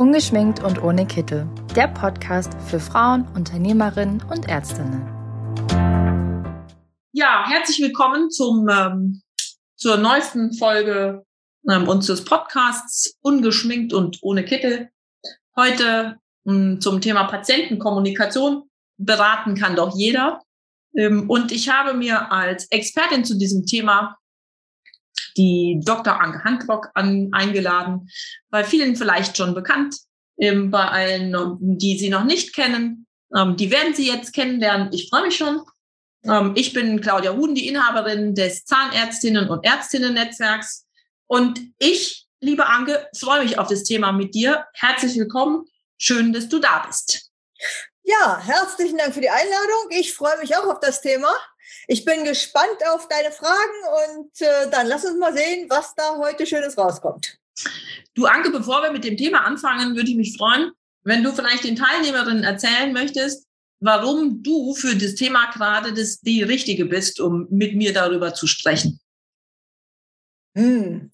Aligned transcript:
Ungeschminkt 0.00 0.64
und 0.64 0.82
ohne 0.82 1.06
Kittel. 1.06 1.46
Der 1.76 1.86
Podcast 1.86 2.54
für 2.70 2.80
Frauen, 2.80 3.28
Unternehmerinnen 3.34 4.22
und 4.30 4.48
Ärztinnen. 4.48 5.06
Ja, 7.12 7.44
herzlich 7.46 7.82
willkommen 7.82 8.30
zum, 8.30 8.66
ähm, 8.70 9.20
zur 9.76 9.98
neuesten 9.98 10.54
Folge 10.54 11.26
ähm, 11.70 11.86
unseres 11.86 12.24
Podcasts 12.24 13.18
Ungeschminkt 13.20 13.92
und 13.92 14.16
ohne 14.22 14.42
Kittel. 14.42 14.88
Heute 15.54 16.16
ähm, 16.46 16.80
zum 16.80 17.02
Thema 17.02 17.24
Patientenkommunikation. 17.24 18.70
Beraten 18.96 19.54
kann 19.54 19.76
doch 19.76 19.94
jeder. 19.98 20.40
Ähm, 20.96 21.28
und 21.28 21.52
ich 21.52 21.68
habe 21.68 21.92
mir 21.92 22.32
als 22.32 22.66
Expertin 22.70 23.26
zu 23.26 23.36
diesem 23.36 23.66
Thema 23.66 24.16
die 25.36 25.80
Dr. 25.84 26.20
Anke 26.20 26.44
Handrock 26.44 26.90
an, 26.94 27.30
eingeladen, 27.32 28.10
bei 28.50 28.64
vielen 28.64 28.96
vielleicht 28.96 29.36
schon 29.36 29.54
bekannt, 29.54 29.96
ähm, 30.38 30.70
bei 30.70 30.84
allen, 30.84 31.56
die 31.60 31.98
sie 31.98 32.08
noch 32.08 32.24
nicht 32.24 32.54
kennen. 32.54 33.06
Ähm, 33.36 33.56
die 33.56 33.70
werden 33.70 33.94
sie 33.94 34.06
jetzt 34.06 34.32
kennenlernen. 34.32 34.92
Ich 34.92 35.08
freue 35.08 35.24
mich 35.24 35.36
schon. 35.36 35.62
Ähm, 36.24 36.52
ich 36.56 36.72
bin 36.72 37.00
Claudia 37.00 37.32
Huhn, 37.32 37.54
die 37.54 37.68
Inhaberin 37.68 38.34
des 38.34 38.64
Zahnärztinnen- 38.64 39.48
und 39.48 39.64
Ärztinnen-Netzwerks. 39.64 40.86
Und 41.26 41.60
ich, 41.78 42.26
liebe 42.40 42.66
Anke, 42.66 43.08
freue 43.16 43.42
mich 43.42 43.58
auf 43.58 43.68
das 43.68 43.84
Thema 43.84 44.12
mit 44.12 44.34
dir. 44.34 44.66
Herzlich 44.74 45.16
willkommen. 45.16 45.64
Schön, 45.96 46.32
dass 46.32 46.48
du 46.48 46.58
da 46.58 46.84
bist. 46.86 47.30
Ja, 48.02 48.40
herzlichen 48.42 48.98
Dank 48.98 49.14
für 49.14 49.20
die 49.20 49.30
Einladung. 49.30 49.90
Ich 49.90 50.14
freue 50.14 50.38
mich 50.38 50.56
auch 50.56 50.66
auf 50.66 50.80
das 50.80 51.00
Thema. 51.00 51.28
Ich 51.86 52.04
bin 52.04 52.24
gespannt 52.24 52.78
auf 52.92 53.08
deine 53.08 53.32
Fragen 53.32 54.18
und 54.18 54.40
äh, 54.40 54.70
dann 54.70 54.86
lass 54.86 55.04
uns 55.04 55.18
mal 55.18 55.36
sehen, 55.36 55.66
was 55.68 55.94
da 55.94 56.16
heute 56.18 56.46
Schönes 56.46 56.76
rauskommt. 56.76 57.38
Du, 58.14 58.26
Anke, 58.26 58.50
bevor 58.50 58.82
wir 58.82 58.92
mit 58.92 59.04
dem 59.04 59.16
Thema 59.16 59.44
anfangen, 59.44 59.96
würde 59.96 60.10
ich 60.10 60.16
mich 60.16 60.36
freuen, 60.36 60.72
wenn 61.02 61.22
du 61.22 61.32
vielleicht 61.32 61.64
den 61.64 61.76
Teilnehmerinnen 61.76 62.44
erzählen 62.44 62.92
möchtest, 62.92 63.46
warum 63.80 64.42
du 64.42 64.74
für 64.74 64.94
das 64.96 65.14
Thema 65.14 65.50
gerade 65.50 65.92
das, 65.92 66.20
die 66.20 66.42
Richtige 66.42 66.84
bist, 66.84 67.20
um 67.20 67.46
mit 67.50 67.74
mir 67.74 67.92
darüber 67.92 68.34
zu 68.34 68.46
sprechen. 68.46 69.00
Hm. 70.56 71.10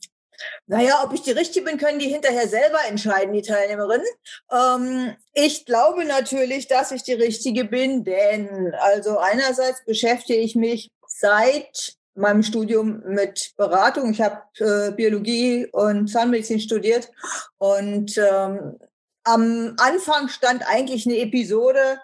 Naja, 0.67 1.03
ob 1.05 1.13
ich 1.13 1.23
die 1.23 1.33
Richtige 1.33 1.65
bin, 1.65 1.79
können 1.79 1.99
die 1.99 2.09
hinterher 2.09 2.49
selber 2.49 2.79
entscheiden, 2.89 3.33
die 3.33 3.43
Teilnehmerinnen. 3.43 4.07
Ähm, 4.53 5.17
ich 5.33 5.65
glaube 5.65 6.05
natürlich, 6.05 6.69
dass 6.69 6.93
ich 6.93 7.03
die 7.03 7.15
Richtige 7.15 7.65
bin, 7.65 8.05
denn 8.05 8.75
also 8.79 9.19
einerseits 9.19 9.85
beschäftige 9.85 10.41
ich 10.41 10.55
mich 10.55 10.91
seit 11.07 11.97
meinem 12.15 12.43
Studium 12.43 13.03
mit 13.07 13.53
Beratung. 13.57 14.11
Ich 14.11 14.21
habe 14.21 14.43
äh, 14.59 14.91
Biologie 14.93 15.67
und 15.73 16.09
Zahnmedizin 16.09 16.61
studiert 16.61 17.11
und 17.59 18.17
ähm, 18.19 18.79
am 19.25 19.75
Anfang 19.79 20.29
stand 20.29 20.67
eigentlich 20.69 21.05
eine 21.07 21.19
Episode, 21.19 22.01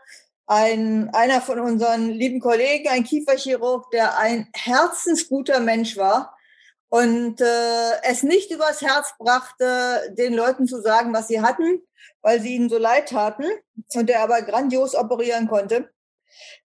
ein, 0.47 1.08
einer 1.14 1.41
von 1.41 1.60
unseren 1.60 2.10
lieben 2.10 2.41
Kollegen, 2.41 2.88
ein 2.88 3.05
Kieferchirurg, 3.05 3.91
der 3.91 4.19
ein 4.19 4.48
herzensguter 4.53 5.60
Mensch 5.60 5.97
war, 5.97 6.36
und 6.92 7.40
äh, 7.40 8.02
es 8.02 8.22
nicht 8.22 8.50
übers 8.50 8.82
Herz 8.82 9.14
brachte, 9.18 10.12
den 10.18 10.34
Leuten 10.34 10.66
zu 10.66 10.82
sagen, 10.82 11.14
was 11.14 11.26
sie 11.26 11.40
hatten, 11.40 11.80
weil 12.20 12.38
sie 12.38 12.54
ihnen 12.54 12.68
so 12.68 12.76
leid 12.76 13.08
taten 13.08 13.46
und 13.94 14.10
der 14.10 14.20
aber 14.20 14.42
grandios 14.42 14.94
operieren 14.94 15.48
konnte. 15.48 15.88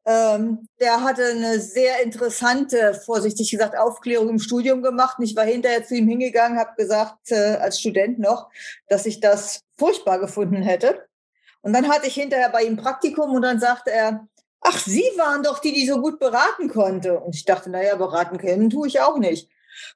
Ähm, 0.07 0.69
der 0.79 1.03
hatte 1.03 1.25
eine 1.25 1.59
sehr 1.59 2.05
interessante, 2.05 2.95
vorsichtig 3.05 3.51
gesagt, 3.51 3.77
Aufklärung 3.77 4.29
im 4.29 4.39
Studium 4.39 4.81
gemacht. 4.81 5.17
ich 5.21 5.35
war 5.35 5.45
hinterher 5.45 5.85
zu 5.85 5.97
ihm 5.97 6.07
hingegangen, 6.07 6.57
habe 6.57 6.77
gesagt, 6.77 7.33
äh, 7.33 7.57
als 7.57 7.81
Student 7.81 8.21
noch, 8.21 8.49
dass 8.87 9.07
ich 9.07 9.19
das 9.19 9.63
furchtbar 9.77 10.21
gefunden 10.21 10.63
hätte. 10.63 11.05
Und 11.63 11.73
dann 11.73 11.89
hatte 11.89 12.07
ich 12.07 12.15
hinterher 12.15 12.51
bei 12.51 12.63
ihm 12.63 12.77
Praktikum 12.77 13.35
und 13.35 13.43
dann 13.43 13.59
sagte 13.59 13.91
er, 13.91 14.29
ach, 14.61 14.79
Sie 14.79 15.05
waren 15.17 15.43
doch 15.43 15.59
die, 15.59 15.73
die 15.73 15.89
so 15.89 16.01
gut 16.01 16.21
beraten 16.21 16.69
konnte. 16.69 17.19
Und 17.19 17.35
ich 17.35 17.45
dachte, 17.45 17.71
naja, 17.71 17.97
beraten 17.97 18.39
können 18.39 18.71
tue 18.71 18.87
ich 18.87 19.01
auch 19.01 19.19
nicht. 19.19 19.49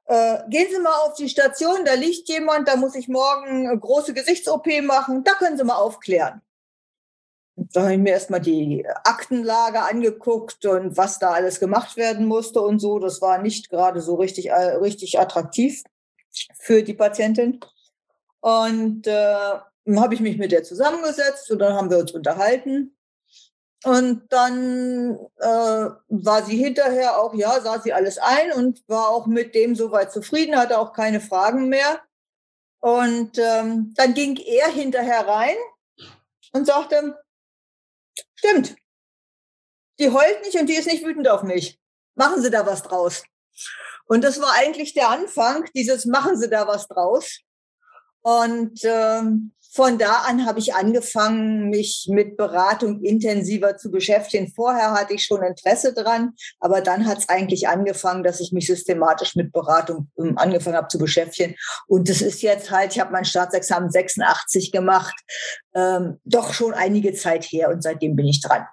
Äh, 0.07 0.39
gehen 0.49 0.69
Sie 0.71 0.81
mal 0.81 0.95
auf 1.05 1.15
die 1.15 1.29
Station, 1.29 1.85
da 1.85 1.95
liegt 1.95 2.29
jemand, 2.29 2.69
da 2.69 2.77
muss 2.77 2.95
ich 2.95 3.09
morgen 3.09 3.69
eine 3.69 3.79
große 3.79 4.15
Gesichts-OP 4.15 4.67
machen, 4.83 5.25
da 5.25 5.33
können 5.33 5.57
Sie 5.57 5.65
mal 5.65 5.77
aufklären. 5.77 6.43
Da 7.57 7.83
habe 7.83 7.95
ich 7.95 7.99
mir 7.99 8.11
erstmal 8.11 8.41
die 8.41 8.87
Aktenlage 9.05 9.81
angeguckt 9.81 10.67
und 10.67 10.97
was 10.99 11.19
da 11.19 11.31
alles 11.33 11.59
gemacht 11.59 11.97
werden 11.97 12.27
musste 12.27 12.61
und 12.61 12.81
so. 12.81 12.99
Das 12.99 13.23
war 13.23 13.39
nicht 13.39 13.71
gerade 13.71 14.03
so 14.03 14.17
richtig, 14.17 14.51
äh, 14.51 14.75
richtig 14.77 15.19
attraktiv 15.19 15.83
für 16.59 16.83
die 16.83 16.93
Patientin. 16.93 17.61
Und 18.41 19.07
äh, 19.07 19.59
habe 19.97 20.15
ich 20.15 20.21
mich 20.21 20.37
mit 20.37 20.53
der 20.53 20.65
zusammengesetzt 20.65 21.51
und 21.51 21.59
dann 21.59 21.75
haben 21.75 21.91
wir 21.91 21.99
uns 21.99 22.13
unterhalten. 22.13 22.96
Und 23.85 24.33
dann 24.33 25.19
äh, 25.37 25.91
war 26.09 26.45
sie 26.45 26.57
hinterher 26.57 27.19
auch, 27.21 27.35
ja, 27.35 27.61
sah 27.61 27.81
sie 27.81 27.93
alles 27.93 28.19
ein 28.19 28.53
und 28.53 28.83
war 28.89 29.09
auch 29.11 29.27
mit 29.27 29.55
dem 29.55 29.77
soweit 29.77 30.13
zufrieden, 30.13 30.57
hatte 30.57 30.79
auch 30.79 30.93
keine 30.93 31.21
Fragen 31.21 31.69
mehr. 31.69 32.01
Und 32.81 33.39
ähm, 33.39 33.93
dann 33.95 34.15
ging 34.15 34.37
er 34.37 34.69
hinterher 34.69 35.27
rein 35.27 35.57
und 36.53 36.67
sagte, 36.67 37.19
stimmt, 38.35 38.77
die 39.99 40.11
heult 40.11 40.43
nicht 40.43 40.59
und 40.59 40.67
die 40.67 40.77
ist 40.77 40.87
nicht 40.87 41.05
wütend 41.05 41.29
auf 41.29 41.43
mich. 41.43 41.79
Machen 42.15 42.43
Sie 42.43 42.51
da 42.51 42.67
was 42.67 42.83
draus. 42.83 43.25
Und 44.07 44.25
das 44.25 44.41
war 44.41 44.53
eigentlich 44.55 44.95
der 44.95 45.11
Anfang, 45.11 45.69
dieses 45.75 46.07
Machen 46.07 46.37
Sie 46.37 46.49
da 46.49 46.67
was 46.67 46.87
draus. 46.89 47.41
Und 48.23 48.81
ähm, 48.85 49.53
von 49.77 49.99
da 49.99 50.23
an 50.27 50.47
habe 50.47 50.59
ich 50.59 50.75
angefangen, 50.75 51.69
mich 51.69 52.07
mit 52.11 52.39
Beratung 52.39 53.03
intensiver 53.03 53.77
zu 53.77 53.91
beschäftigen. 53.91 54.51
Vorher 54.51 54.93
hatte 54.93 55.13
ich 55.13 55.25
schon 55.25 55.43
Interesse 55.43 55.93
dran, 55.93 56.33
aber 56.61 56.81
dann 56.81 57.07
hat 57.07 57.19
es 57.19 57.29
eigentlich 57.29 57.69
angefangen, 57.69 58.25
dass 58.25 58.41
ich 58.41 58.53
mich 58.53 58.67
systematisch 58.67 59.37
mit 59.37 59.53
Beratung 59.53 60.11
ähm, 60.19 60.39
angefangen 60.39 60.77
habe 60.77 60.89
zu 60.89 60.99
beschäftigen. 60.99 61.57
Und 61.87 62.09
das 62.09 62.23
ist 62.23 62.41
jetzt 62.41 62.71
halt, 62.71 62.93
ich 62.93 63.01
habe 63.01 63.13
mein 63.13 63.27
Staatsexamen 63.27 63.91
86 63.91 64.73
gemacht, 64.73 65.15
ähm, 65.75 66.21
doch 66.25 66.55
schon 66.55 66.73
einige 66.73 67.13
Zeit 67.13 67.45
her 67.45 67.69
und 67.69 67.83
seitdem 67.83 68.17
bin 68.17 68.27
ich 68.27 68.41
dran. 68.41 68.65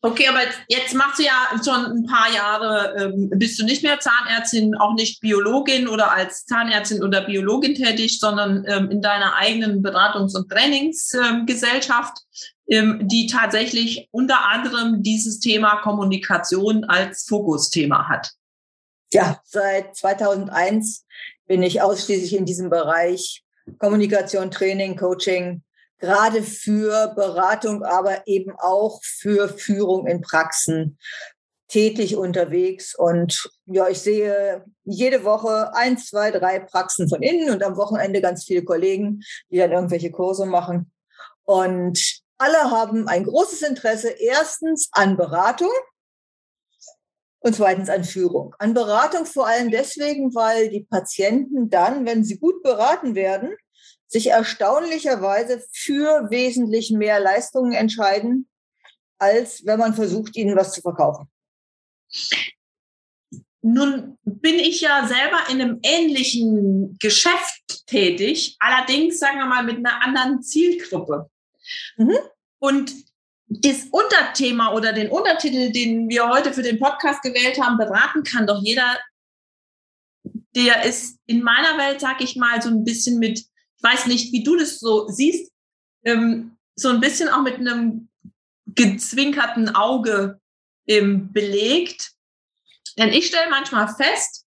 Okay, 0.00 0.28
aber 0.28 0.40
jetzt 0.68 0.94
machst 0.94 1.18
du 1.18 1.24
ja 1.24 1.48
schon 1.64 1.84
ein 1.84 2.06
paar 2.06 2.32
Jahre, 2.32 2.94
ähm, 2.98 3.30
bist 3.34 3.58
du 3.58 3.64
nicht 3.64 3.82
mehr 3.82 3.98
Zahnärztin, 3.98 4.76
auch 4.76 4.94
nicht 4.94 5.20
Biologin 5.20 5.88
oder 5.88 6.12
als 6.12 6.46
Zahnärztin 6.46 7.02
oder 7.02 7.22
Biologin 7.22 7.74
tätig, 7.74 8.20
sondern 8.20 8.64
ähm, 8.68 8.92
in 8.92 9.02
deiner 9.02 9.34
eigenen 9.34 9.82
Beratungs- 9.82 10.36
und 10.36 10.48
Trainingsgesellschaft, 10.50 12.16
ähm, 12.68 13.08
die 13.08 13.26
tatsächlich 13.26 14.08
unter 14.12 14.48
anderem 14.48 15.02
dieses 15.02 15.40
Thema 15.40 15.80
Kommunikation 15.80 16.84
als 16.84 17.26
Fokusthema 17.28 18.08
hat. 18.08 18.30
Ja, 19.12 19.40
seit 19.42 19.96
2001 19.96 21.06
bin 21.48 21.64
ich 21.64 21.82
ausschließlich 21.82 22.36
in 22.36 22.46
diesem 22.46 22.70
Bereich 22.70 23.42
Kommunikation, 23.78 24.52
Training, 24.52 24.96
Coaching 24.96 25.62
gerade 25.98 26.42
für 26.42 27.08
Beratung, 27.14 27.82
aber 27.82 28.26
eben 28.26 28.52
auch 28.58 29.00
für 29.02 29.48
Führung 29.48 30.06
in 30.06 30.20
Praxen 30.20 30.98
tätig 31.68 32.16
unterwegs. 32.16 32.94
Und 32.94 33.50
ja, 33.66 33.88
ich 33.88 34.00
sehe 34.00 34.64
jede 34.84 35.24
Woche 35.24 35.74
eins, 35.74 36.06
zwei, 36.06 36.30
drei 36.30 36.60
Praxen 36.60 37.08
von 37.08 37.22
innen 37.22 37.50
und 37.50 37.62
am 37.62 37.76
Wochenende 37.76 38.20
ganz 38.20 38.44
viele 38.44 38.64
Kollegen, 38.64 39.20
die 39.50 39.58
dann 39.58 39.72
irgendwelche 39.72 40.10
Kurse 40.10 40.46
machen. 40.46 40.90
Und 41.44 42.20
alle 42.38 42.70
haben 42.70 43.08
ein 43.08 43.24
großes 43.24 43.62
Interesse 43.62 44.10
erstens 44.10 44.88
an 44.92 45.16
Beratung 45.16 45.70
und 47.40 47.54
zweitens 47.54 47.90
an 47.90 48.04
Führung. 48.04 48.54
An 48.58 48.74
Beratung 48.74 49.26
vor 49.26 49.46
allem 49.46 49.70
deswegen, 49.70 50.34
weil 50.34 50.70
die 50.70 50.84
Patienten 50.84 51.68
dann, 51.68 52.06
wenn 52.06 52.24
sie 52.24 52.38
gut 52.38 52.62
beraten 52.62 53.14
werden, 53.14 53.56
sich 54.08 54.28
erstaunlicherweise 54.28 55.62
für 55.72 56.30
wesentlich 56.30 56.90
mehr 56.90 57.20
Leistungen 57.20 57.72
entscheiden, 57.72 58.48
als 59.18 59.64
wenn 59.66 59.78
man 59.78 59.94
versucht, 59.94 60.36
ihnen 60.36 60.56
was 60.56 60.72
zu 60.72 60.80
verkaufen. 60.80 61.28
Nun 63.60 64.16
bin 64.24 64.54
ich 64.54 64.80
ja 64.80 65.06
selber 65.06 65.38
in 65.50 65.60
einem 65.60 65.80
ähnlichen 65.82 66.96
Geschäft 66.98 67.86
tätig, 67.86 68.56
allerdings 68.60 69.18
sagen 69.18 69.38
wir 69.38 69.46
mal 69.46 69.64
mit 69.64 69.78
einer 69.78 70.02
anderen 70.02 70.42
Zielgruppe. 70.42 71.28
Mhm. 71.96 72.16
Und 72.60 72.94
das 73.48 73.84
Unterthema 73.90 74.72
oder 74.72 74.92
den 74.92 75.10
Untertitel, 75.10 75.72
den 75.72 76.08
wir 76.08 76.28
heute 76.28 76.52
für 76.52 76.62
den 76.62 76.78
Podcast 76.78 77.22
gewählt 77.22 77.60
haben, 77.60 77.78
beraten 77.78 78.22
kann 78.22 78.46
doch 78.46 78.62
jeder, 78.62 78.98
der 80.54 80.84
ist 80.84 81.18
in 81.26 81.42
meiner 81.42 81.78
Welt, 81.78 82.00
sag 82.00 82.22
ich 82.22 82.36
mal, 82.36 82.60
so 82.62 82.68
ein 82.68 82.84
bisschen 82.84 83.18
mit 83.18 83.44
ich 83.78 83.84
weiß 83.84 84.06
nicht, 84.06 84.32
wie 84.32 84.42
du 84.42 84.56
das 84.56 84.80
so 84.80 85.08
siehst, 85.08 85.52
ähm, 86.04 86.56
so 86.74 86.88
ein 86.88 87.00
bisschen 87.00 87.28
auch 87.28 87.42
mit 87.42 87.54
einem 87.54 88.08
gezwinkerten 88.66 89.74
Auge 89.74 90.40
ähm, 90.86 91.32
belegt. 91.32 92.12
Denn 92.98 93.12
ich 93.12 93.26
stelle 93.26 93.50
manchmal 93.50 93.88
fest, 93.94 94.44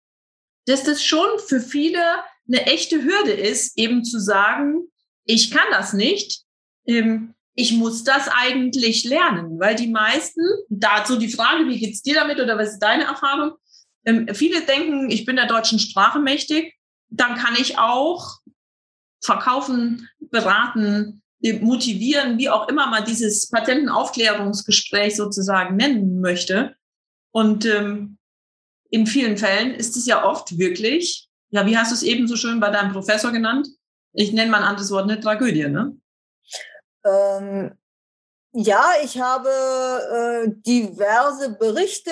dass 0.67 0.83
das 0.85 1.05
schon 1.05 1.39
für 1.47 1.61
viele 1.61 2.03
eine 2.47 2.67
echte 2.67 3.03
Hürde 3.03 3.33
ist, 3.33 3.79
eben 3.79 4.05
zu 4.05 4.19
sagen, 4.19 4.89
ich 5.25 5.51
kann 5.51 5.67
das 5.71 5.93
nicht. 5.93 6.43
Ähm, 6.87 7.35
ich 7.55 7.73
muss 7.73 8.05
das 8.05 8.29
eigentlich 8.29 9.05
lernen, 9.05 9.59
weil 9.59 9.75
die 9.75 9.89
meisten, 9.89 10.41
dazu 10.69 11.17
die 11.17 11.31
Frage, 11.31 11.67
wie 11.67 11.79
geht's 11.79 12.03
dir 12.03 12.15
damit 12.15 12.39
oder 12.39 12.57
was 12.57 12.75
ist 12.75 12.79
deine 12.79 13.05
Erfahrung? 13.05 13.53
Ähm, 14.05 14.29
viele 14.33 14.63
denken, 14.63 15.11
ich 15.11 15.25
bin 15.25 15.37
der 15.37 15.47
deutschen 15.47 15.79
Sprache 15.79 16.21
mächtig, 16.21 16.75
dann 17.11 17.35
kann 17.37 17.57
ich 17.59 17.79
auch 17.79 18.38
verkaufen, 19.21 20.09
beraten, 20.21 21.23
motivieren, 21.61 22.39
wie 22.39 22.51
auch 22.51 22.69
immer 22.69 22.89
man 22.89 23.05
dieses 23.05 23.49
Patientenaufklärungsgespräch 23.51 25.17
sozusagen 25.17 25.77
nennen 25.77 26.21
möchte. 26.21 26.75
Und 27.31 27.65
ähm, 27.65 28.19
in 28.91 29.07
vielen 29.07 29.37
Fällen 29.37 29.75
ist 29.75 29.97
es 29.97 30.07
ja 30.07 30.25
oft 30.25 30.59
wirklich, 30.59 31.29
ja, 31.51 31.65
wie 31.67 31.77
hast 31.77 31.93
du 31.93 31.95
es 31.95 32.03
eben 32.03 32.27
so 32.27 32.37
schön 32.37 32.61
bei 32.61 32.71
deinem 32.71 32.93
Professor 32.93 33.31
genannt? 33.31 33.69
Ich 34.13 34.33
nenne 34.33 34.51
mal 34.51 34.59
ein 34.59 34.69
anderes 34.69 34.91
Wort, 34.91 35.05
eine 35.05 35.21
Tragödie, 35.21 35.69
ne? 35.69 35.97
Ähm, 37.05 37.73
ja, 38.53 38.93
ich 39.05 39.21
habe 39.21 39.49
äh, 39.49 40.51
diverse 40.67 41.51
Berichte 41.51 42.11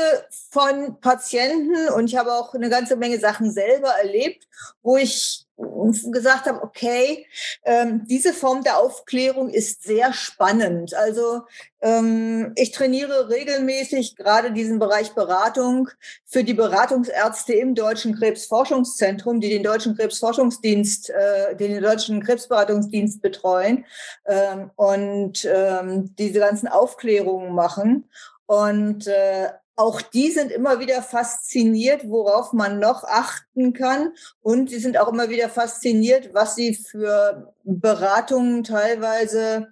von 0.50 1.00
Patienten 1.00 1.88
und 1.94 2.06
ich 2.06 2.16
habe 2.16 2.32
auch 2.32 2.54
eine 2.54 2.68
ganze 2.68 2.96
Menge 2.96 3.18
Sachen 3.18 3.50
selber 3.50 3.88
erlebt, 3.88 4.46
wo 4.82 4.96
ich 4.96 5.45
gesagt 5.56 6.46
habe, 6.46 6.62
okay, 6.62 7.26
ähm, 7.64 8.06
diese 8.06 8.32
Form 8.32 8.62
der 8.62 8.78
Aufklärung 8.78 9.48
ist 9.48 9.82
sehr 9.82 10.12
spannend. 10.12 10.94
Also 10.94 11.42
ähm, 11.80 12.52
ich 12.56 12.72
trainiere 12.72 13.30
regelmäßig 13.30 14.16
gerade 14.16 14.52
diesen 14.52 14.78
Bereich 14.78 15.14
Beratung 15.14 15.88
für 16.24 16.44
die 16.44 16.54
Beratungsärzte 16.54 17.54
im 17.54 17.74
Deutschen 17.74 18.16
Krebsforschungszentrum, 18.16 19.40
die 19.40 19.48
den 19.48 19.62
Deutschen 19.62 19.96
Krebsforschungsdienst, 19.96 21.10
äh, 21.10 21.56
den 21.56 21.82
Deutschen 21.82 22.22
Krebsberatungsdienst 22.22 23.22
betreuen 23.22 23.84
ähm, 24.26 24.70
und 24.76 25.46
ähm, 25.50 26.14
diese 26.16 26.40
ganzen 26.40 26.68
Aufklärungen 26.68 27.54
machen. 27.54 28.08
Und 28.46 29.06
äh, 29.06 29.48
auch 29.76 30.00
die 30.00 30.30
sind 30.30 30.50
immer 30.50 30.80
wieder 30.80 31.02
fasziniert, 31.02 32.08
worauf 32.08 32.54
man 32.54 32.78
noch 32.78 33.04
achten 33.04 33.74
kann. 33.74 34.12
Und 34.40 34.70
sie 34.70 34.78
sind 34.78 34.98
auch 34.98 35.08
immer 35.08 35.28
wieder 35.28 35.50
fasziniert, 35.50 36.32
was 36.32 36.56
sie 36.56 36.74
für 36.74 37.54
Beratungen 37.62 38.64
teilweise 38.64 39.68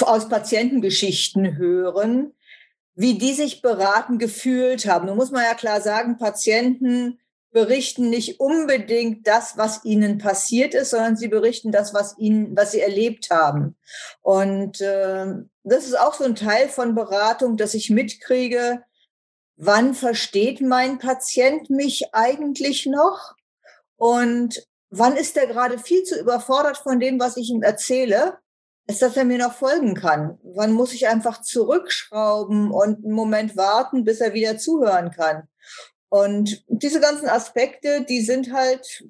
aus 0.00 0.28
Patientengeschichten 0.28 1.56
hören, 1.56 2.34
wie 2.94 3.16
die 3.16 3.32
sich 3.32 3.62
beraten 3.62 4.18
gefühlt 4.18 4.86
haben. 4.86 5.06
Nun 5.06 5.16
muss 5.16 5.30
man 5.30 5.44
ja 5.44 5.54
klar 5.54 5.80
sagen, 5.80 6.18
Patienten 6.18 7.18
berichten 7.52 8.10
nicht 8.10 8.40
unbedingt 8.40 9.26
das, 9.26 9.56
was 9.56 9.84
ihnen 9.84 10.18
passiert 10.18 10.74
ist, 10.74 10.90
sondern 10.90 11.16
sie 11.16 11.28
berichten 11.28 11.70
das, 11.70 11.94
was 11.94 12.16
ihnen, 12.18 12.56
was 12.56 12.72
sie 12.72 12.80
erlebt 12.80 13.30
haben. 13.30 13.76
Und 14.22 14.80
äh, 14.80 15.26
das 15.62 15.86
ist 15.86 15.98
auch 15.98 16.14
so 16.14 16.24
ein 16.24 16.34
Teil 16.34 16.68
von 16.68 16.94
Beratung, 16.94 17.56
dass 17.56 17.74
ich 17.74 17.90
mitkriege, 17.90 18.82
wann 19.64 19.94
versteht 19.94 20.60
mein 20.60 20.98
Patient 20.98 21.70
mich 21.70 22.12
eigentlich 22.12 22.86
noch 22.86 23.36
und 23.96 24.66
wann 24.90 25.16
ist 25.16 25.36
er 25.36 25.46
gerade 25.46 25.78
viel 25.78 26.02
zu 26.02 26.18
überfordert 26.18 26.78
von 26.78 26.98
dem, 26.98 27.20
was 27.20 27.36
ich 27.36 27.48
ihm 27.48 27.62
erzähle, 27.62 28.38
ist, 28.88 29.02
dass 29.02 29.16
er 29.16 29.24
mir 29.24 29.38
noch 29.38 29.54
folgen 29.54 29.94
kann. 29.94 30.40
Wann 30.42 30.72
muss 30.72 30.92
ich 30.92 31.06
einfach 31.06 31.42
zurückschrauben 31.42 32.72
und 32.72 33.04
einen 33.04 33.14
Moment 33.14 33.56
warten, 33.56 34.02
bis 34.02 34.20
er 34.20 34.34
wieder 34.34 34.58
zuhören 34.58 35.12
kann. 35.12 35.44
Und 36.08 36.64
diese 36.66 36.98
ganzen 36.98 37.28
Aspekte, 37.28 38.04
die 38.04 38.20
sind 38.20 38.52
halt 38.52 39.04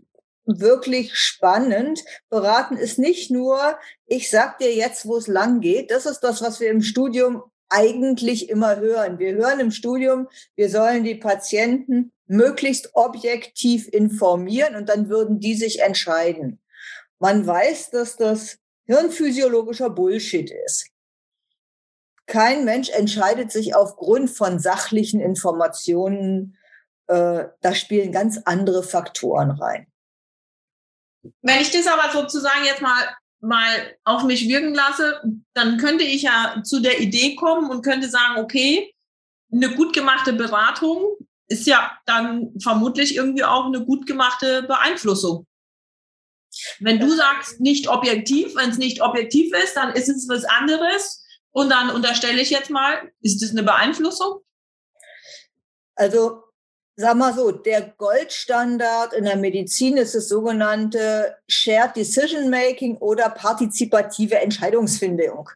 wirklich 0.45 1.17
spannend. 1.17 2.05
Beraten 2.29 2.77
ist 2.77 2.99
nicht 2.99 3.31
nur, 3.31 3.79
ich 4.05 4.29
sag 4.29 4.59
dir 4.59 4.75
jetzt, 4.75 5.07
wo 5.07 5.17
es 5.17 5.29
lang 5.29 5.61
geht. 5.61 5.91
Das 5.91 6.05
ist 6.05 6.21
das, 6.21 6.43
was 6.43 6.61
wir 6.61 6.71
im 6.71 6.83
Studium 6.83 7.43
eigentlich 7.73 8.49
immer 8.51 8.77
hören. 8.77 9.19
Wir 9.19 9.35
hören 9.35 9.61
im 9.61 9.71
Studium, 9.71 10.29
wir 10.55 10.69
sollen 10.69 11.05
die 11.05 11.15
Patienten 11.15 12.13
möglichst 12.27 12.91
objektiv 12.95 13.89
informieren 13.89 14.77
und 14.77 14.89
dann 14.89 15.09
würden 15.09 15.41
die 15.41 15.55
sich 15.55 15.81
entscheiden. 15.81 16.61
Man 17.19 17.47
weiß, 17.47 17.91
dass 17.91 18.17
das 18.17 18.59
hirnphysiologischer 18.85 19.91
Bullshit 19.91 20.51
ist. 20.67 20.89
Kein 22.27 22.65
Mensch 22.65 22.91
entscheidet 22.91 23.53
sich 23.53 23.75
aufgrund 23.75 24.31
von 24.31 24.59
sachlichen 24.59 25.21
Informationen. 25.21 26.57
Äh, 27.07 27.45
da 27.61 27.75
spielen 27.75 28.13
ganz 28.13 28.41
andere 28.45 28.83
Faktoren 28.83 29.51
rein. 29.51 29.87
Wenn 31.43 31.61
ich 31.61 31.71
das 31.71 31.87
aber 31.87 32.11
sozusagen 32.13 32.65
jetzt 32.65 32.83
mal 32.83 33.17
mal 33.43 33.97
auf 34.05 34.23
mich 34.23 34.49
wirken 34.49 34.75
lasse, 34.75 35.21
dann 35.53 35.77
könnte 35.79 36.05
ich 36.05 36.23
ja 36.23 36.63
zu 36.65 36.81
der 36.81 37.01
Idee 37.01 37.35
kommen 37.35 37.71
und 37.71 37.83
könnte 37.83 38.09
sagen, 38.09 38.41
okay, 38.41 38.95
eine 39.53 39.75
gut 39.75 39.93
gemachte 39.93 40.33
Beratung 40.33 41.17
ist 41.49 41.67
ja 41.67 41.99
dann 42.07 42.53
vermutlich 42.61 43.17
irgendwie 43.17 43.45
auch 43.45 43.67
eine 43.67 43.85
gut 43.85 44.07
gemachte 44.07 44.63
Beeinflussung. 44.63 45.47
Wenn 46.81 47.01
du 47.01 47.11
sagst, 47.11 47.61
nicht 47.61 47.89
objektiv, 47.89 48.55
wenn 48.55 48.71
es 48.71 48.79
nicht 48.79 49.03
objektiv 49.03 49.53
ist, 49.55 49.75
dann 49.75 49.93
ist 49.93 50.09
es 50.09 50.29
was 50.29 50.45
anderes. 50.45 51.25
Und 51.51 51.71
dann 51.71 51.91
unterstelle 51.91 52.41
ich 52.41 52.51
jetzt 52.51 52.71
mal, 52.71 53.11
ist 53.21 53.43
das 53.43 53.51
eine 53.51 53.63
Beeinflussung? 53.63 54.41
Also 55.97 56.43
sag 56.97 57.17
mal 57.17 57.35
so, 57.35 57.51
der 57.51 57.93
Goldstandard 57.97 59.15
in 59.15 59.25
der 59.25 59.37
Medizin 59.37 59.97
ist 59.97 60.15
das 60.15 60.29
sogenannte 60.29 61.37
Shared 61.49 61.97
Decision 61.97 62.51
Making 62.51 62.97
oder 62.99 63.31
partizipative 63.31 64.39
Entscheidungsfindung. 64.39 65.49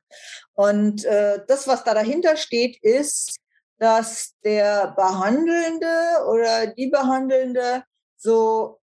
Und 0.54 1.04
äh, 1.04 1.40
das, 1.46 1.68
was 1.68 1.84
da 1.84 1.94
dahinter 1.94 2.36
steht, 2.36 2.82
ist, 2.82 3.36
dass 3.78 4.32
der 4.42 4.94
Behandelnde 4.96 5.86
oder 6.30 6.68
die 6.68 6.88
Behandelnde 6.88 7.84
so 8.16 8.80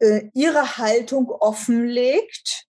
äh, 0.00 0.28
ihre 0.34 0.76
Haltung 0.76 1.30
offenlegt 1.30 2.66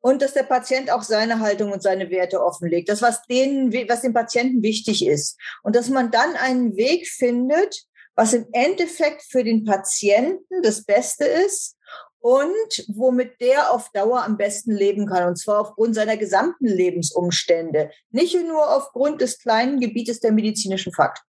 und 0.00 0.20
dass 0.20 0.34
der 0.34 0.42
Patient 0.42 0.90
auch 0.90 1.02
seine 1.02 1.38
Haltung 1.38 1.72
und 1.72 1.82
seine 1.82 2.10
Werte 2.10 2.42
offenlegt. 2.42 2.88
Das, 2.88 3.00
was 3.00 3.24
denen, 3.26 3.72
was 3.88 4.02
dem 4.02 4.12
Patienten 4.12 4.62
wichtig 4.62 5.06
ist. 5.06 5.38
Und 5.62 5.76
dass 5.76 5.88
man 5.88 6.10
dann 6.10 6.34
einen 6.34 6.76
Weg 6.76 7.08
findet, 7.08 7.86
was 8.14 8.32
im 8.32 8.46
Endeffekt 8.52 9.22
für 9.22 9.44
den 9.44 9.64
Patienten 9.64 10.62
das 10.62 10.84
Beste 10.84 11.24
ist 11.24 11.76
und 12.20 12.86
womit 12.88 13.40
der 13.40 13.72
auf 13.72 13.90
Dauer 13.90 14.22
am 14.24 14.36
besten 14.36 14.72
leben 14.72 15.06
kann. 15.06 15.26
Und 15.28 15.36
zwar 15.36 15.60
aufgrund 15.60 15.94
seiner 15.94 16.16
gesamten 16.16 16.66
Lebensumstände, 16.66 17.90
nicht 18.10 18.34
nur 18.34 18.70
aufgrund 18.76 19.20
des 19.20 19.38
kleinen 19.38 19.80
Gebietes 19.80 20.20
der 20.20 20.32
medizinischen 20.32 20.92
Fakten. 20.92 21.26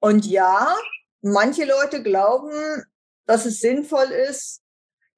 Und 0.00 0.26
ja, 0.26 0.74
manche 1.20 1.66
Leute 1.66 2.02
glauben, 2.02 2.84
dass 3.26 3.44
es 3.44 3.60
sinnvoll 3.60 4.06
ist, 4.06 4.62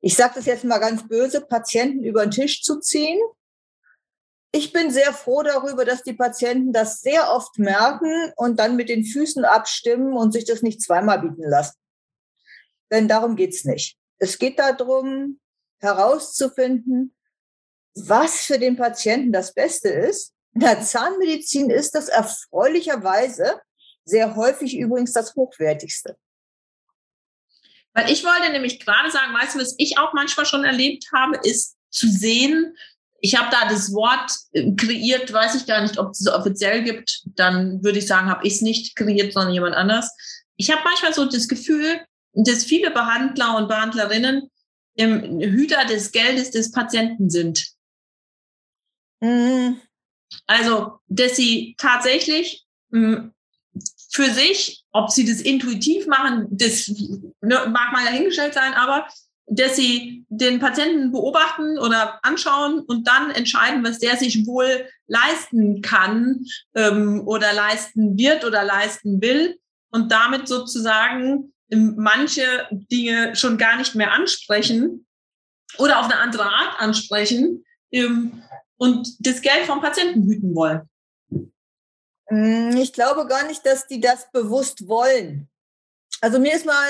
ich 0.04 0.16
sage 0.16 0.34
das 0.34 0.46
jetzt 0.46 0.64
mal 0.64 0.78
ganz 0.78 1.06
böse, 1.06 1.40
Patienten 1.40 2.02
über 2.02 2.26
den 2.26 2.32
Tisch 2.32 2.62
zu 2.62 2.80
ziehen 2.80 3.20
ich 4.52 4.72
bin 4.72 4.90
sehr 4.90 5.14
froh 5.14 5.42
darüber, 5.42 5.84
dass 5.86 6.02
die 6.02 6.12
Patienten 6.12 6.72
das 6.72 7.00
sehr 7.00 7.32
oft 7.32 7.58
merken 7.58 8.32
und 8.36 8.60
dann 8.60 8.76
mit 8.76 8.90
den 8.90 9.04
Füßen 9.04 9.44
abstimmen 9.46 10.12
und 10.12 10.32
sich 10.32 10.44
das 10.44 10.62
nicht 10.62 10.82
zweimal 10.82 11.20
bieten 11.20 11.48
lassen. 11.48 11.78
Denn 12.90 13.08
darum 13.08 13.34
geht's 13.34 13.64
nicht. 13.64 13.96
Es 14.18 14.38
geht 14.38 14.58
darum, 14.58 15.40
herauszufinden, 15.80 17.14
was 17.94 18.44
für 18.44 18.58
den 18.58 18.76
Patienten 18.76 19.32
das 19.32 19.54
Beste 19.54 19.88
ist. 19.88 20.34
In 20.54 20.60
der 20.60 20.82
Zahnmedizin 20.82 21.70
ist 21.70 21.94
das 21.94 22.08
erfreulicherweise 22.08 23.60
sehr 24.04 24.36
häufig 24.36 24.76
übrigens 24.76 25.12
das 25.12 25.34
Hochwertigste. 25.34 26.16
Weil 27.94 28.10
ich 28.10 28.24
wollte 28.24 28.50
nämlich 28.52 28.80
gerade 28.80 29.10
sagen, 29.10 29.34
weißt 29.34 29.54
du, 29.54 29.60
was 29.60 29.74
ich 29.78 29.98
auch 29.98 30.12
manchmal 30.12 30.46
schon 30.46 30.64
erlebt 30.64 31.06
habe, 31.14 31.38
ist 31.42 31.76
zu 31.90 32.08
sehen, 32.08 32.76
ich 33.24 33.38
habe 33.38 33.50
da 33.52 33.68
das 33.68 33.92
Wort 33.94 34.32
äh, 34.52 34.72
kreiert, 34.72 35.32
weiß 35.32 35.54
ich 35.54 35.66
gar 35.66 35.80
nicht, 35.80 35.96
ob 35.96 36.10
es 36.10 36.26
offiziell 36.26 36.82
gibt. 36.82 37.22
Dann 37.36 37.82
würde 37.82 38.00
ich 38.00 38.06
sagen, 38.06 38.28
habe 38.28 38.46
ich 38.46 38.54
es 38.54 38.62
nicht 38.62 38.96
kreiert, 38.96 39.32
sondern 39.32 39.54
jemand 39.54 39.76
anders. 39.76 40.10
Ich 40.56 40.70
habe 40.70 40.82
manchmal 40.84 41.14
so 41.14 41.24
das 41.24 41.46
Gefühl, 41.46 42.04
dass 42.32 42.64
viele 42.64 42.90
Behandler 42.90 43.56
und 43.56 43.68
Behandlerinnen 43.68 44.50
im 44.96 45.40
Hüter 45.40 45.84
des 45.84 46.10
Geldes 46.10 46.50
des 46.50 46.72
Patienten 46.72 47.30
sind. 47.30 47.68
Mhm. 49.20 49.80
Also, 50.46 50.98
dass 51.06 51.36
sie 51.36 51.76
tatsächlich 51.78 52.64
mh, 52.90 53.16
hm, 53.16 53.32
für 54.10 54.30
sich, 54.30 54.84
ob 54.90 55.10
sie 55.10 55.24
das 55.24 55.40
intuitiv 55.40 56.06
machen, 56.06 56.48
das 56.50 56.88
ne, 56.88 57.30
mag 57.40 57.92
mal 57.92 58.04
dahingestellt 58.04 58.54
sein, 58.54 58.74
aber 58.74 59.06
dass 59.46 59.76
sie 59.76 60.24
den 60.28 60.60
Patienten 60.60 61.12
beobachten 61.12 61.78
oder 61.78 62.18
anschauen 62.24 62.80
und 62.80 63.06
dann 63.06 63.30
entscheiden, 63.30 63.84
was 63.84 63.98
der 63.98 64.16
sich 64.16 64.46
wohl 64.46 64.88
leisten 65.06 65.82
kann 65.82 66.44
ähm, 66.74 67.22
oder 67.26 67.52
leisten 67.52 68.16
wird 68.16 68.44
oder 68.44 68.64
leisten 68.64 69.20
will 69.20 69.58
und 69.90 70.10
damit 70.10 70.48
sozusagen 70.48 71.52
ähm, 71.70 71.94
manche 71.98 72.66
Dinge 72.70 73.36
schon 73.36 73.58
gar 73.58 73.76
nicht 73.76 73.94
mehr 73.94 74.12
ansprechen 74.12 75.06
oder 75.78 76.00
auf 76.00 76.06
eine 76.06 76.18
andere 76.18 76.44
Art 76.44 76.80
ansprechen 76.80 77.64
ähm, 77.90 78.42
und 78.76 79.26
das 79.26 79.42
Geld 79.42 79.66
vom 79.66 79.80
Patienten 79.80 80.22
hüten 80.22 80.54
wollen. 80.54 80.88
Hm, 82.28 82.76
ich 82.76 82.92
glaube 82.92 83.26
gar 83.26 83.46
nicht, 83.46 83.64
dass 83.66 83.86
die 83.86 84.00
das 84.00 84.30
bewusst 84.32 84.88
wollen. 84.88 85.48
Also 86.20 86.38
mir 86.38 86.54
ist 86.54 86.64
mal 86.64 86.88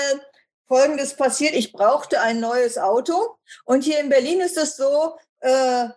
Folgendes 0.67 1.15
passiert. 1.15 1.53
Ich 1.53 1.71
brauchte 1.71 2.21
ein 2.21 2.39
neues 2.39 2.77
Auto 2.77 3.37
und 3.65 3.83
hier 3.83 3.99
in 3.99 4.09
Berlin 4.09 4.41
ist 4.41 4.57
es 4.57 4.75
so, 4.75 5.17
äh, 5.39 5.89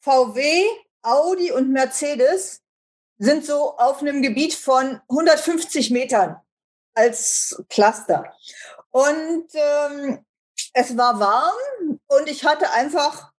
VW, 0.00 0.64
Audi 1.02 1.52
und 1.52 1.70
Mercedes 1.70 2.60
sind 3.18 3.44
so 3.44 3.76
auf 3.76 4.00
einem 4.00 4.22
Gebiet 4.22 4.54
von 4.54 5.00
150 5.08 5.90
Metern 5.90 6.40
als 6.94 7.62
Cluster. 7.68 8.32
Und 8.90 9.46
ähm, 9.54 10.24
es 10.72 10.96
war 10.96 11.18
warm 11.18 12.00
und 12.06 12.28
ich 12.28 12.44
hatte 12.44 12.70
einfach 12.70 13.32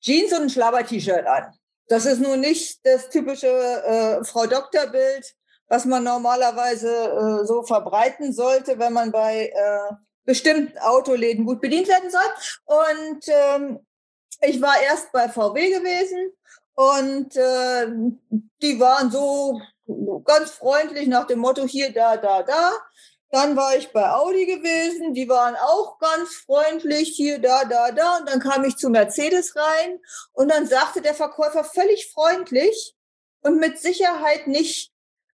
Jeans 0.00 0.32
und 0.32 0.42
ein 0.42 0.50
Schlabber-T-Shirt 0.50 1.26
an. 1.26 1.52
Das 1.88 2.04
ist 2.04 2.20
nun 2.20 2.40
nicht 2.40 2.80
das 2.84 3.08
typische 3.08 3.48
äh, 3.48 4.24
Frau 4.24 4.46
Doktor-Bild, 4.46 5.34
was 5.68 5.84
man 5.84 6.04
normalerweise 6.04 6.90
äh, 6.90 7.46
so 7.46 7.62
verbreiten 7.62 8.32
sollte, 8.32 8.78
wenn 8.78 8.92
man 8.92 9.10
bei 9.12 9.48
äh, 9.48 9.94
bestimmten 10.24 10.78
Autoläden 10.78 11.46
gut 11.46 11.60
bedient 11.60 11.88
werden 11.88 12.10
soll. 12.10 12.20
Und 12.64 13.28
ähm, 13.28 13.86
ich 14.42 14.60
war 14.60 14.80
erst 14.82 15.12
bei 15.12 15.28
VW 15.28 15.70
gewesen 15.70 16.32
und 16.74 17.36
äh, 17.36 17.86
die 18.62 18.78
waren 18.78 19.10
so 19.10 19.60
ganz 20.24 20.50
freundlich 20.50 21.08
nach 21.08 21.26
dem 21.26 21.38
Motto 21.38 21.64
hier, 21.64 21.92
da, 21.92 22.16
da, 22.16 22.42
da. 22.42 22.72
Dann 23.30 23.56
war 23.56 23.76
ich 23.76 23.92
bei 23.92 24.08
Audi 24.08 24.46
gewesen, 24.46 25.12
die 25.12 25.28
waren 25.28 25.56
auch 25.56 25.98
ganz 25.98 26.34
freundlich, 26.36 27.12
hier, 27.16 27.40
da, 27.40 27.64
da, 27.64 27.90
da. 27.90 28.18
Und 28.18 28.28
dann 28.28 28.40
kam 28.40 28.64
ich 28.64 28.76
zu 28.76 28.88
Mercedes 28.88 29.56
rein 29.56 29.98
und 30.32 30.50
dann 30.50 30.66
sagte 30.66 31.02
der 31.02 31.14
Verkäufer 31.14 31.64
völlig 31.64 32.12
freundlich 32.12 32.94
und 33.42 33.58
mit 33.58 33.78
Sicherheit 33.78 34.46
nicht, 34.46 34.92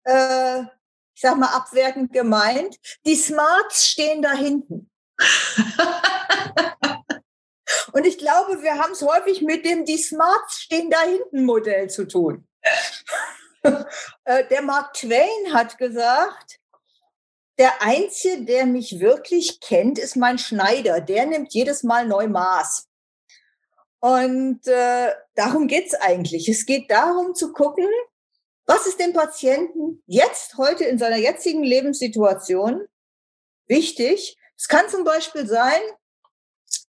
äh, 0.08 0.62
ich 0.62 1.22
sag 1.22 1.38
mal, 1.38 1.56
abwertend 1.56 2.14
gemeint, 2.14 2.78
die 3.06 3.16
Smarts 3.16 3.88
stehen 3.88 4.22
da 4.22 4.34
hinten. 4.34 4.90
und 7.92 8.06
ich 8.06 8.18
glaube, 8.18 8.62
wir 8.62 8.78
haben 8.78 8.92
es 8.92 9.02
häufig 9.02 9.42
mit 9.42 9.66
dem 9.66 9.86
die 9.86 9.98
Smarts 9.98 10.62
stehen 10.62 10.90
da 10.90 11.02
hinten 11.02 11.46
Modell 11.46 11.90
zu 11.90 12.08
tun. 12.08 12.48
Äh, 14.24 14.48
der 14.48 14.62
Mark 14.62 14.94
Twain 14.94 15.54
hat 15.54 15.78
gesagt, 15.78 16.60
der 17.58 17.82
Einzige, 17.82 18.46
der 18.46 18.66
mich 18.66 19.02
wirklich 19.02 19.60
kennt, 19.60 20.00
ist 20.00 20.16
mein 20.16 20.38
Schneider. 20.38 21.02
Der 21.02 21.26
nimmt 21.26 21.54
jedes 21.54 21.84
Mal 21.84 22.08
neu 22.08 22.28
Maß. 22.28 22.88
Und 24.00 24.66
äh, 24.68 25.12
darum 25.36 25.68
geht's 25.68 25.96
eigentlich. 25.96 26.48
Es 26.48 26.66
geht 26.66 26.90
darum 26.90 27.36
zu 27.36 27.52
gucken, 27.52 27.90
was 28.68 28.86
ist 28.86 29.00
dem 29.00 29.14
Patienten 29.14 30.04
jetzt, 30.06 30.58
heute 30.58 30.84
in 30.84 31.00
seiner 31.00 31.16
jetzigen 31.16 31.64
Lebenssituation 31.64 32.88
wichtig. 33.66 34.38
Es 34.58 34.68
kann 34.68 34.90
zum 34.90 35.06
Beispiel 35.06 35.48
sein, 35.48 35.82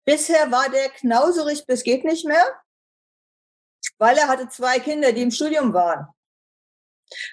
bisher 0.04 0.50
war 0.50 0.68
der 0.68 0.88
knauserig 0.90 1.66
bis 1.66 1.84
geht 1.84 2.04
nicht 2.04 2.26
mehr, 2.26 2.60
weil 3.98 4.18
er 4.18 4.26
hatte 4.26 4.48
zwei 4.48 4.80
Kinder, 4.80 5.12
die 5.12 5.22
im 5.22 5.30
Studium 5.30 5.72
waren. 5.72 6.08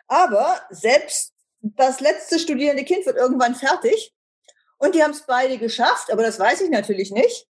Aber 0.08 0.66
selbst 0.70 1.34
das 1.60 2.00
letzte 2.00 2.38
studierende 2.38 2.86
Kind 2.86 3.06
wird 3.08 3.18
irgendwann 3.18 3.56
fertig 3.56 4.14
und 4.78 4.94
die 4.94 5.04
haben 5.04 5.12
es 5.12 5.26
beide 5.26 5.58
geschafft, 5.58 6.12
aber 6.12 6.22
das 6.22 6.38
weiß 6.38 6.62
ich 6.62 6.70
natürlich 6.70 7.12
nicht. 7.12 7.48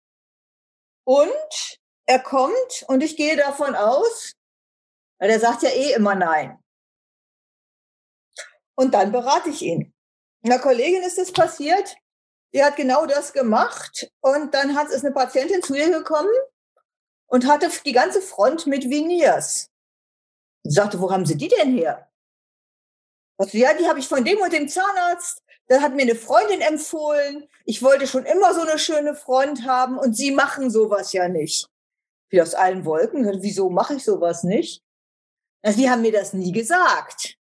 Und 1.04 1.82
er 2.06 2.20
kommt 2.20 2.86
und 2.88 3.04
ich 3.04 3.18
gehe 3.18 3.36
davon 3.36 3.76
aus, 3.76 4.34
weil 5.20 5.30
er 5.30 5.40
sagt 5.42 5.64
ja 5.64 5.70
eh 5.70 5.92
immer 5.94 6.16
nein. 6.16 6.58
Und 8.76 8.94
dann 8.94 9.12
berate 9.12 9.50
ich 9.50 9.62
ihn. 9.62 9.94
Einer 10.44 10.60
Kollegin 10.60 11.04
ist 11.04 11.18
es 11.18 11.32
passiert, 11.32 11.96
die 12.54 12.64
hat 12.64 12.76
genau 12.76 13.06
das 13.06 13.34
gemacht 13.34 14.12
und 14.22 14.54
dann 14.54 14.76
hat, 14.76 14.90
ist 14.90 15.04
eine 15.04 15.14
Patientin 15.14 15.62
zu 15.62 15.76
ihr 15.76 15.90
gekommen 15.90 16.30
und 17.28 17.48
hatte 17.48 17.70
die 17.86 17.92
ganze 17.92 18.22
Front 18.22 18.68
mit 18.68 18.90
Veneers. 18.90 19.70
Ich 20.64 20.74
sagte, 20.74 21.00
wo 21.00 21.12
haben 21.12 21.26
Sie 21.26 21.36
die 21.36 21.48
denn 21.48 21.74
her? 21.74 22.10
Also, 23.38 23.58
ja, 23.58 23.74
die 23.74 23.88
habe 23.88 24.00
ich 24.00 24.08
von 24.08 24.24
dem 24.24 24.40
und 24.40 24.54
dem 24.54 24.70
Zahnarzt. 24.70 25.44
Da 25.68 25.82
hat 25.82 25.96
mir 25.96 26.04
eine 26.04 26.16
Freundin 26.16 26.62
empfohlen. 26.62 27.48
Ich 27.66 27.82
wollte 27.82 28.08
schon 28.08 28.26
immer 28.26 28.54
so 28.54 28.62
eine 28.62 28.80
schöne 28.80 29.16
Front 29.16 29.66
haben 29.66 29.98
und 29.98 30.16
sie 30.16 30.32
machen 30.32 30.70
sowas 30.70 31.12
ja 31.12 31.28
nicht. 31.28 31.68
Wie 32.30 32.42
aus 32.42 32.54
allen 32.54 32.86
Wolken. 32.86 33.28
Wieso 33.42 33.70
mache 33.70 33.96
ich 33.96 34.04
sowas 34.04 34.44
nicht? 34.44 34.84
Also, 35.62 35.80
sie 35.80 35.90
haben 35.90 36.02
mir 36.04 36.12
das 36.12 36.34
nie 36.34 36.52
gesagt. 36.52 37.38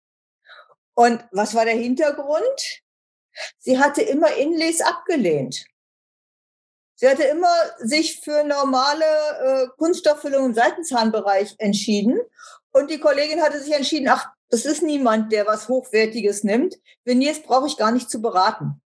Und 0.94 1.24
was 1.32 1.54
war 1.54 1.64
der 1.64 1.74
Hintergrund? 1.74 2.82
Sie 3.58 3.78
hatte 3.78 4.02
immer 4.02 4.34
Inlays 4.36 4.80
abgelehnt. 4.80 5.64
Sie 6.94 7.08
hatte 7.08 7.24
immer 7.24 7.52
sich 7.78 8.20
für 8.20 8.44
normale 8.44 9.04
äh, 9.04 9.66
Kunststofffüllung 9.76 10.46
im 10.46 10.54
Seitenzahnbereich 10.54 11.54
entschieden. 11.58 12.20
Und 12.70 12.90
die 12.90 13.00
Kollegin 13.00 13.42
hatte 13.42 13.60
sich 13.60 13.72
entschieden, 13.72 14.08
ach, 14.08 14.28
das 14.50 14.64
ist 14.66 14.82
niemand, 14.82 15.32
der 15.32 15.46
was 15.46 15.68
Hochwertiges 15.68 16.44
nimmt. 16.44 16.76
Veneers 17.04 17.42
brauche 17.42 17.66
ich 17.66 17.76
gar 17.76 17.90
nicht 17.90 18.10
zu 18.10 18.20
beraten. 18.20 18.80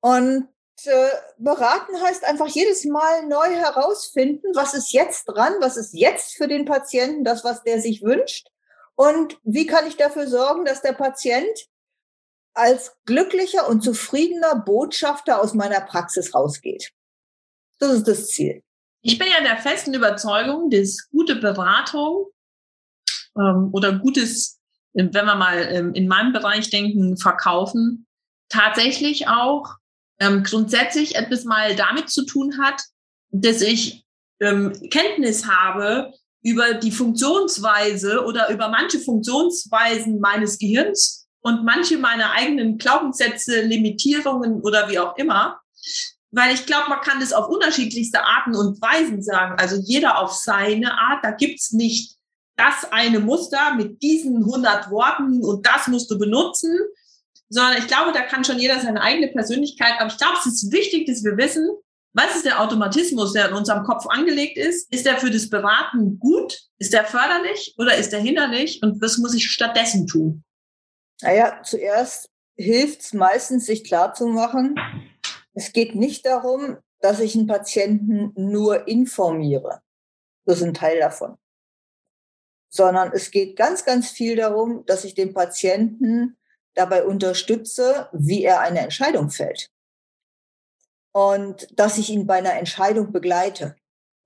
Und 0.00 0.48
äh, 0.84 1.08
beraten 1.38 2.00
heißt 2.02 2.24
einfach 2.24 2.48
jedes 2.48 2.84
Mal 2.84 3.26
neu 3.26 3.54
herausfinden, 3.54 4.48
was 4.54 4.74
ist 4.74 4.92
jetzt 4.92 5.24
dran, 5.24 5.54
was 5.60 5.76
ist 5.76 5.94
jetzt 5.94 6.34
für 6.34 6.48
den 6.48 6.66
Patienten 6.66 7.24
das, 7.24 7.44
was 7.44 7.62
der 7.62 7.80
sich 7.80 8.02
wünscht. 8.02 8.50
Und 8.96 9.38
wie 9.42 9.66
kann 9.66 9.86
ich 9.86 9.96
dafür 9.96 10.28
sorgen, 10.28 10.64
dass 10.64 10.82
der 10.82 10.92
Patient 10.92 11.48
als 12.54 12.96
glücklicher 13.04 13.68
und 13.68 13.82
zufriedener 13.82 14.54
Botschafter 14.56 15.40
aus 15.40 15.54
meiner 15.54 15.80
Praxis 15.80 16.34
rausgeht. 16.34 16.92
Das 17.78 17.92
ist 17.92 18.08
das 18.08 18.28
Ziel. 18.28 18.62
Ich 19.02 19.18
bin 19.18 19.26
ja 19.28 19.42
der 19.42 19.58
festen 19.58 19.92
Überzeugung, 19.92 20.70
dass 20.70 21.08
gute 21.10 21.36
Beratung 21.36 22.28
ähm, 23.36 23.70
oder 23.72 23.98
gutes, 23.98 24.60
wenn 24.94 25.12
wir 25.12 25.34
mal 25.34 25.58
ähm, 25.70 25.92
in 25.94 26.08
meinem 26.08 26.32
Bereich 26.32 26.70
denken, 26.70 27.16
verkaufen, 27.16 28.06
tatsächlich 28.48 29.26
auch 29.28 29.74
ähm, 30.20 30.44
grundsätzlich 30.44 31.16
etwas 31.16 31.44
mal 31.44 31.74
damit 31.74 32.08
zu 32.08 32.24
tun 32.24 32.58
hat, 32.62 32.80
dass 33.30 33.60
ich 33.60 34.06
ähm, 34.40 34.72
Kenntnis 34.90 35.46
habe 35.46 36.14
über 36.44 36.74
die 36.74 36.92
Funktionsweise 36.92 38.22
oder 38.24 38.50
über 38.50 38.68
manche 38.68 39.00
Funktionsweisen 39.00 40.20
meines 40.20 40.58
Gehirns 40.58 41.26
und 41.40 41.64
manche 41.64 41.96
meiner 41.96 42.32
eigenen 42.32 42.76
Glaubenssätze, 42.76 43.62
Limitierungen 43.62 44.60
oder 44.60 44.88
wie 44.90 44.98
auch 44.98 45.16
immer. 45.16 45.58
Weil 46.30 46.54
ich 46.54 46.66
glaube, 46.66 46.90
man 46.90 47.00
kann 47.00 47.20
das 47.20 47.32
auf 47.32 47.48
unterschiedlichste 47.48 48.22
Arten 48.24 48.54
und 48.54 48.80
Weisen 48.82 49.22
sagen. 49.22 49.56
Also 49.58 49.76
jeder 49.82 50.18
auf 50.18 50.32
seine 50.32 50.92
Art. 50.92 51.24
Da 51.24 51.30
gibt's 51.30 51.72
nicht 51.72 52.16
das 52.56 52.92
eine 52.92 53.20
Muster 53.20 53.74
mit 53.74 54.02
diesen 54.02 54.36
100 54.38 54.90
Worten 54.90 55.42
und 55.42 55.66
das 55.66 55.88
musst 55.88 56.10
du 56.10 56.18
benutzen, 56.18 56.78
sondern 57.48 57.78
ich 57.78 57.86
glaube, 57.86 58.12
da 58.12 58.20
kann 58.20 58.44
schon 58.44 58.58
jeder 58.58 58.80
seine 58.80 59.00
eigene 59.00 59.28
Persönlichkeit, 59.28 59.94
aber 59.98 60.10
ich 60.10 60.18
glaube, 60.18 60.36
es 60.38 60.46
ist 60.46 60.72
wichtig, 60.72 61.06
dass 61.06 61.24
wir 61.24 61.36
wissen, 61.36 61.68
was 62.14 62.36
ist 62.36 62.44
der 62.44 62.60
Automatismus, 62.60 63.32
der 63.32 63.48
in 63.48 63.54
unserem 63.54 63.84
Kopf 63.84 64.06
angelegt 64.06 64.56
ist? 64.56 64.90
Ist 64.92 65.04
der 65.04 65.18
für 65.18 65.30
das 65.30 65.50
Beraten 65.50 66.18
gut? 66.18 66.58
Ist 66.78 66.92
der 66.92 67.04
förderlich 67.04 67.74
oder 67.76 67.96
ist 67.96 68.12
der 68.12 68.20
hinderlich? 68.20 68.82
Und 68.82 69.02
was 69.02 69.18
muss 69.18 69.34
ich 69.34 69.50
stattdessen 69.50 70.06
tun? 70.06 70.44
Naja, 71.22 71.60
zuerst 71.62 72.30
hilft 72.56 73.02
es 73.02 73.12
meistens, 73.12 73.66
sich 73.66 73.84
klarzumachen, 73.84 74.76
es 75.54 75.72
geht 75.72 75.94
nicht 75.94 76.24
darum, 76.24 76.78
dass 77.00 77.20
ich 77.20 77.34
einen 77.34 77.46
Patienten 77.46 78.32
nur 78.36 78.88
informiere. 78.88 79.82
Das 80.46 80.58
ist 80.58 80.64
ein 80.64 80.74
Teil 80.74 81.00
davon 81.00 81.36
sondern 82.74 83.12
es 83.12 83.30
geht 83.30 83.56
ganz, 83.56 83.84
ganz 83.84 84.10
viel 84.10 84.34
darum, 84.34 84.84
dass 84.86 85.04
ich 85.04 85.14
den 85.14 85.32
Patienten 85.32 86.36
dabei 86.74 87.04
unterstütze, 87.04 88.08
wie 88.12 88.42
er 88.42 88.60
eine 88.60 88.80
Entscheidung 88.80 89.30
fällt. 89.30 89.70
Und 91.14 91.68
dass 91.78 91.96
ich 91.98 92.10
ihn 92.10 92.26
bei 92.26 92.34
einer 92.34 92.54
Entscheidung 92.54 93.12
begleite. 93.12 93.76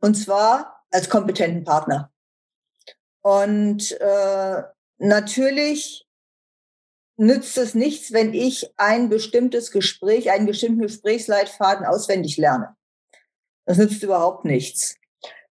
Und 0.01 0.15
zwar 0.15 0.85
als 0.91 1.11
kompetenten 1.11 1.65
Partner. 1.65 2.11
Und 3.21 3.93
äh, 4.01 4.63
natürlich 4.97 6.07
nützt 7.19 7.59
es 7.59 7.75
nichts, 7.75 8.13
wenn 8.13 8.33
ich 8.33 8.73
ein 8.79 9.09
bestimmtes 9.09 9.71
Gespräch, 9.71 10.31
einen 10.31 10.47
bestimmten 10.47 10.81
Gesprächsleitfaden 10.81 11.85
auswendig 11.85 12.37
lerne. 12.37 12.75
Das 13.67 13.77
nützt 13.77 14.03
überhaupt 14.03 14.45
nichts. 14.45 14.95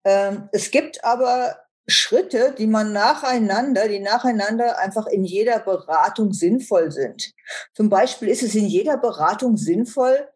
Ähm, 0.05 0.49
es 0.53 0.71
gibt 0.71 1.05
aber 1.05 1.61
Schritte, 1.87 2.55
die 2.57 2.67
man 2.67 2.93
nacheinander, 2.93 3.89
die 3.89 4.01
nacheinander 4.01 4.79
einfach 4.79 5.07
in 5.07 5.25
jeder 5.25 5.61
Beratung 5.61 6.33
sinnvoll 6.33 6.91
sind. 6.91 7.33
Zum 7.75 7.89
Beispiel 7.89 8.29
ist 8.29 8.43
es 8.43 8.55
in 8.55 8.67
jeder 8.67 8.97
Beratung 8.97 9.57
sinnvoll, 9.57 10.29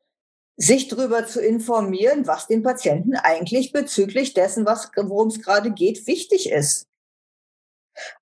sich 0.56 0.88
darüber 0.88 1.26
zu 1.26 1.40
informieren, 1.40 2.26
was 2.26 2.46
dem 2.46 2.62
Patienten 2.62 3.16
eigentlich 3.16 3.73
bezüglich 3.73 4.34
dessen, 4.34 4.66
worum 4.66 5.28
es 5.28 5.42
gerade 5.42 5.73
geht, 5.73 6.06
wichtig 6.06 6.50
ist. 6.50 6.87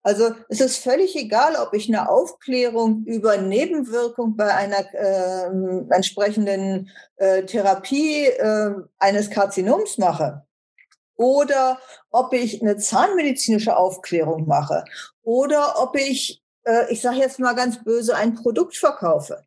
Also 0.02 0.34
es 0.48 0.60
ist 0.60 0.78
völlig 0.78 1.16
egal, 1.16 1.56
ob 1.56 1.72
ich 1.74 1.88
eine 1.88 2.08
Aufklärung 2.08 3.04
über 3.04 3.38
Nebenwirkung 3.38 4.36
bei 4.36 4.54
einer 4.54 4.84
äh, 4.92 5.94
entsprechenden 5.94 6.90
äh, 7.16 7.44
Therapie 7.44 8.26
äh, 8.26 8.74
eines 8.98 9.30
Karzinoms 9.30 9.98
mache 9.98 10.44
oder 11.16 11.78
ob 12.10 12.32
ich 12.32 12.60
eine 12.60 12.76
zahnmedizinische 12.76 13.76
Aufklärung 13.76 14.46
mache 14.46 14.84
oder 15.22 15.80
ob 15.82 15.96
ich, 15.96 16.42
äh, 16.64 16.92
ich 16.92 17.00
sage 17.00 17.18
jetzt 17.18 17.38
mal 17.38 17.54
ganz 17.54 17.82
böse, 17.82 18.16
ein 18.16 18.34
Produkt 18.34 18.76
verkaufe. 18.76 19.42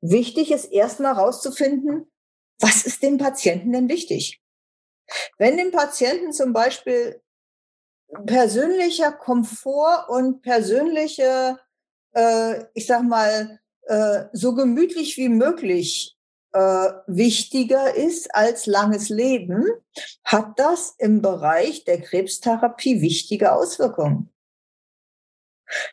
Wichtig 0.00 0.50
ist 0.50 0.66
erstmal 0.66 1.16
herauszufinden, 1.16 2.10
was 2.58 2.84
ist 2.84 3.02
dem 3.02 3.18
Patienten 3.18 3.72
denn 3.72 3.88
wichtig? 3.88 4.40
Wenn 5.38 5.56
dem 5.56 5.72
Patienten 5.72 6.32
zum 6.32 6.52
Beispiel 6.52 7.20
persönlicher 8.26 9.12
Komfort 9.12 10.08
und 10.08 10.42
persönliche, 10.42 11.58
äh, 12.14 12.64
ich 12.74 12.86
sag 12.86 13.02
mal, 13.02 13.60
äh, 13.82 14.24
so 14.32 14.54
gemütlich 14.54 15.16
wie 15.16 15.28
möglich 15.28 16.16
äh, 16.52 16.88
wichtiger 17.06 17.94
ist 17.94 18.34
als 18.34 18.66
langes 18.66 19.08
Leben, 19.08 19.64
hat 20.24 20.58
das 20.58 20.94
im 20.98 21.22
Bereich 21.22 21.84
der 21.84 22.00
Krebstherapie 22.00 23.00
wichtige 23.00 23.52
Auswirkungen. 23.52 24.32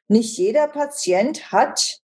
Nicht 0.08 0.38
jeder 0.38 0.68
Patient 0.68 1.52
hat 1.52 2.02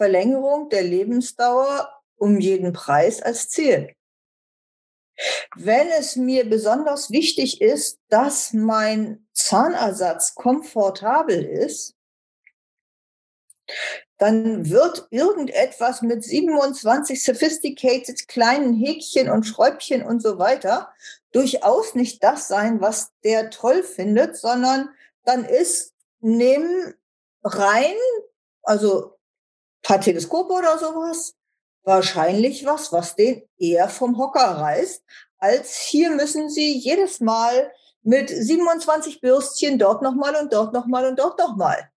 Verlängerung 0.00 0.70
der 0.70 0.82
Lebensdauer 0.82 1.92
um 2.16 2.40
jeden 2.40 2.72
Preis 2.72 3.20
als 3.20 3.50
Ziel. 3.50 3.94
Wenn 5.54 5.88
es 5.88 6.16
mir 6.16 6.48
besonders 6.48 7.10
wichtig 7.10 7.60
ist, 7.60 7.98
dass 8.08 8.54
mein 8.54 9.26
Zahnersatz 9.34 10.34
komfortabel 10.34 11.44
ist, 11.44 11.96
dann 14.16 14.70
wird 14.70 15.06
irgendetwas 15.10 16.00
mit 16.00 16.24
27 16.24 17.22
sophisticated 17.22 18.26
kleinen 18.26 18.72
Häkchen 18.72 19.28
und 19.28 19.44
Schräubchen 19.44 20.02
und 20.02 20.22
so 20.22 20.38
weiter 20.38 20.94
durchaus 21.30 21.94
nicht 21.94 22.24
das 22.24 22.48
sein, 22.48 22.80
was 22.80 23.12
der 23.22 23.50
toll 23.50 23.82
findet, 23.82 24.38
sondern 24.38 24.88
dann 25.26 25.44
ist 25.44 25.92
nehmen 26.20 26.94
rein, 27.44 27.94
also 28.62 29.19
paar 29.82 30.00
Teleskope 30.00 30.52
oder 30.52 30.78
sowas, 30.78 31.34
wahrscheinlich 31.82 32.64
was, 32.66 32.92
was 32.92 33.16
den 33.16 33.42
eher 33.58 33.88
vom 33.88 34.18
Hocker 34.18 34.40
reißt, 34.40 35.02
als 35.38 35.76
hier 35.76 36.10
müssen 36.10 36.50
Sie 36.50 36.76
jedes 36.76 37.20
Mal 37.20 37.72
mit 38.02 38.28
27 38.28 39.20
Bürstchen 39.20 39.78
dort 39.78 40.02
nochmal 40.02 40.36
und 40.36 40.52
dort 40.52 40.72
nochmal 40.72 41.06
und 41.06 41.18
dort 41.18 41.38
nochmal. 41.38 41.90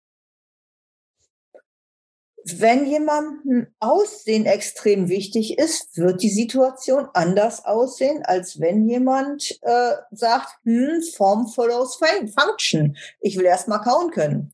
Wenn 2.43 2.87
jemandem 2.87 3.67
Aussehen 3.79 4.47
extrem 4.47 5.09
wichtig 5.09 5.59
ist, 5.59 5.95
wird 5.97 6.23
die 6.23 6.29
Situation 6.29 7.07
anders 7.13 7.65
aussehen, 7.65 8.23
als 8.25 8.59
wenn 8.59 8.87
jemand 8.87 9.59
äh, 9.61 9.93
sagt, 10.09 10.57
hm, 10.63 11.03
Form 11.15 11.47
follows 11.47 11.97
Function. 11.97 12.97
Ich 13.19 13.37
will 13.37 13.45
erst 13.45 13.67
mal 13.67 13.79
kauen 13.79 14.09
können. 14.09 14.53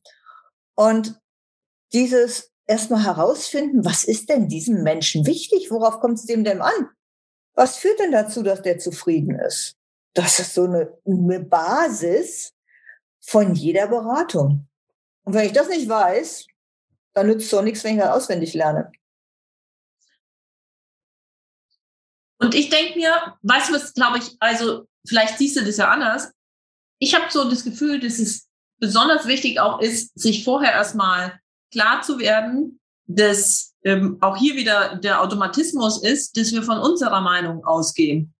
Und 0.74 1.18
dieses 1.94 2.52
erstmal 2.68 3.02
herausfinden, 3.02 3.84
was 3.84 4.04
ist 4.04 4.28
denn 4.28 4.48
diesem 4.48 4.82
Menschen 4.82 5.26
wichtig? 5.26 5.70
Worauf 5.70 5.98
kommt 6.00 6.18
es 6.18 6.26
dem 6.26 6.44
denn 6.44 6.62
an? 6.62 6.90
Was 7.54 7.78
führt 7.78 7.98
denn 7.98 8.12
dazu, 8.12 8.42
dass 8.42 8.62
der 8.62 8.78
zufrieden 8.78 9.40
ist? 9.40 9.76
Das 10.14 10.38
ist 10.38 10.54
so 10.54 10.64
eine, 10.64 10.96
eine 11.04 11.40
Basis 11.40 12.54
von 13.20 13.54
jeder 13.54 13.88
Beratung. 13.88 14.68
Und 15.24 15.34
wenn 15.34 15.46
ich 15.46 15.52
das 15.52 15.68
nicht 15.68 15.88
weiß, 15.88 16.46
dann 17.14 17.26
nützt 17.26 17.46
es 17.46 17.54
auch 17.54 17.62
nichts, 17.62 17.82
wenn 17.82 17.96
ich 17.96 18.00
das 18.00 18.14
auswendig 18.14 18.54
lerne. 18.54 18.92
Und 22.40 22.54
ich 22.54 22.68
denke 22.70 22.96
mir, 22.98 23.36
weißt 23.42 23.70
du 23.70 23.74
was, 23.74 23.92
glaube 23.94 24.18
ich, 24.18 24.36
also 24.38 24.86
vielleicht 25.06 25.38
siehst 25.38 25.56
du 25.56 25.64
das 25.64 25.78
ja 25.78 25.90
anders. 25.90 26.30
Ich 27.00 27.14
habe 27.14 27.30
so 27.30 27.48
das 27.50 27.64
Gefühl, 27.64 27.98
dass 27.98 28.18
es 28.18 28.48
besonders 28.78 29.26
wichtig 29.26 29.58
auch 29.58 29.80
ist, 29.80 30.16
sich 30.18 30.44
vorher 30.44 30.72
erstmal 30.72 31.40
klar 31.70 32.02
zu 32.02 32.18
werden, 32.18 32.80
dass 33.06 33.74
ähm, 33.84 34.18
auch 34.20 34.36
hier 34.36 34.54
wieder 34.54 34.96
der 34.96 35.22
Automatismus 35.22 36.02
ist, 36.02 36.36
dass 36.36 36.52
wir 36.52 36.62
von 36.62 36.78
unserer 36.78 37.20
Meinung 37.20 37.64
ausgehen. 37.64 38.34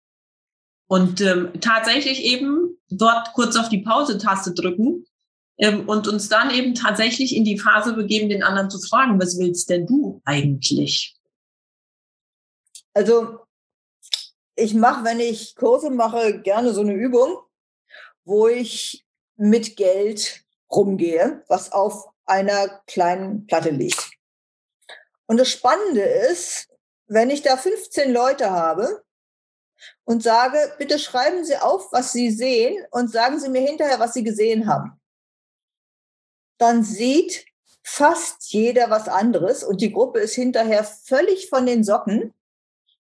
Und 0.87 1.21
ähm, 1.21 1.53
tatsächlich 1.61 2.23
eben 2.25 2.79
dort 2.91 3.33
kurz 3.35 3.57
auf 3.57 3.69
die 3.69 3.83
Pause-Taste 3.83 4.55
drücken 4.55 5.05
ähm, 5.59 5.89
und 5.89 6.09
uns 6.09 6.29
dann 6.29 6.51
eben 6.51 6.75
tatsächlich 6.75 7.37
in 7.37 7.45
die 7.45 7.59
Phase 7.59 7.95
begeben, 7.95 8.29
den 8.29 8.43
anderen 8.43 8.71
zu 8.71 8.79
fragen, 8.81 9.21
was 9.21 9.39
willst 9.39 9.69
denn 9.71 9.87
du 9.87 10.21
eigentlich? 10.25 11.17
Also 12.95 13.41
ich 14.55 14.75
mache, 14.75 15.05
wenn 15.05 15.21
ich 15.21 15.55
Kurse 15.55 15.91
mache, 15.91 16.41
gerne 16.41 16.73
so 16.73 16.81
eine 16.81 16.95
Übung, 16.95 17.39
wo 18.25 18.49
ich 18.49 19.05
mit 19.37 19.77
Geld 19.77 20.45
rumgehe, 20.71 21.45
was 21.49 21.73
auf 21.73 22.08
einer 22.29 22.69
kleinen 22.87 23.47
Platte 23.47 23.71
liegt. 23.71 24.13
Und 25.27 25.39
das 25.39 25.51
Spannende 25.51 26.03
ist, 26.03 26.69
wenn 27.07 27.31
ich 27.31 27.43
da 27.43 27.57
15 27.57 28.13
Leute 28.13 28.51
habe 28.51 29.05
und 30.05 30.23
sage, 30.23 30.59
bitte 30.79 30.99
schreiben 30.99 31.45
Sie 31.45 31.57
auf, 31.57 31.93
was 31.93 32.13
Sie 32.13 32.31
sehen 32.31 32.85
und 32.91 33.11
sagen 33.11 33.39
Sie 33.39 33.49
mir 33.49 33.63
hinterher, 33.63 34.01
was 34.01 34.15
Sie 34.15 34.25
gesehen 34.25 34.67
haben, 34.67 35.01
dann 36.59 36.83
sieht 36.83 37.47
fast 37.83 38.53
jeder 38.53 38.91
was 38.91 39.09
anderes 39.09 39.65
und 39.65 39.81
die 39.81 39.93
Gruppe 39.93 40.21
ist 40.21 40.35
hinterher 40.35 40.85
völlig 40.85 41.49
von 41.49 41.65
den 41.65 41.85
Socken, 41.85 42.35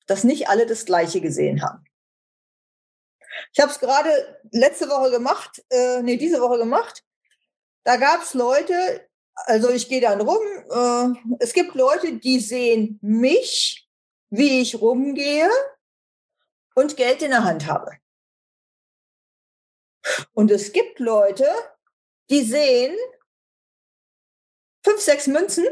dass 0.07 0.23
nicht 0.23 0.49
alle 0.49 0.65
das 0.65 0.85
Gleiche 0.85 1.21
gesehen 1.21 1.61
haben. 1.61 1.85
Ich 3.53 3.59
habe 3.59 3.71
es 3.71 3.79
gerade 3.79 4.39
letzte 4.51 4.89
Woche 4.89 5.11
gemacht, 5.11 5.63
äh, 5.69 6.01
nee, 6.01 6.17
diese 6.17 6.41
Woche 6.41 6.57
gemacht. 6.57 7.03
Da 7.83 7.97
gab 7.97 8.21
es 8.21 8.33
Leute, 8.33 9.07
also 9.33 9.69
ich 9.69 9.89
gehe 9.89 10.01
dann 10.01 10.21
rum. 10.21 10.41
Äh, 10.69 11.35
es 11.39 11.53
gibt 11.53 11.75
Leute, 11.75 12.17
die 12.17 12.39
sehen 12.39 12.99
mich, 13.01 13.87
wie 14.29 14.61
ich 14.61 14.79
rumgehe 14.79 15.49
und 16.75 16.97
Geld 16.97 17.21
in 17.21 17.31
der 17.31 17.43
Hand 17.43 17.67
habe. 17.67 17.97
Und 20.33 20.51
es 20.51 20.73
gibt 20.73 20.99
Leute, 20.99 21.47
die 22.29 22.41
sehen 22.41 22.95
fünf, 24.83 24.99
sechs 24.99 25.27
Münzen 25.27 25.65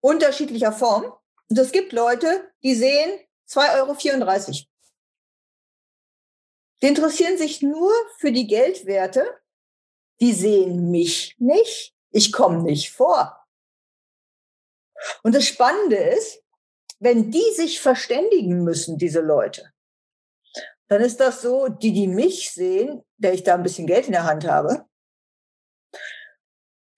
unterschiedlicher 0.00 0.72
Form. 0.72 1.12
Und 1.48 1.58
es 1.58 1.72
gibt 1.72 1.92
Leute, 1.92 2.52
die 2.62 2.74
sehen 2.74 3.20
2,34 3.48 3.78
Euro. 3.78 4.70
Die 6.82 6.86
interessieren 6.86 7.36
sich 7.36 7.60
nur 7.60 7.92
für 8.18 8.32
die 8.32 8.46
Geldwerte. 8.46 9.38
Die 10.20 10.32
sehen 10.32 10.90
mich 10.90 11.34
nicht. 11.38 11.94
Ich 12.10 12.32
komme 12.32 12.62
nicht 12.62 12.92
vor. 12.92 13.36
Und 15.22 15.34
das 15.34 15.46
Spannende 15.46 15.96
ist, 15.96 16.42
wenn 16.98 17.30
die 17.30 17.52
sich 17.54 17.80
verständigen 17.80 18.62
müssen, 18.62 18.98
diese 18.98 19.20
Leute, 19.20 19.72
dann 20.88 21.00
ist 21.02 21.20
das 21.20 21.40
so, 21.40 21.68
die, 21.68 21.92
die 21.92 22.08
mich 22.08 22.50
sehen, 22.50 23.02
der 23.16 23.32
ich 23.32 23.44
da 23.44 23.54
ein 23.54 23.62
bisschen 23.62 23.86
Geld 23.86 24.06
in 24.06 24.12
der 24.12 24.24
Hand 24.24 24.46
habe, 24.46 24.84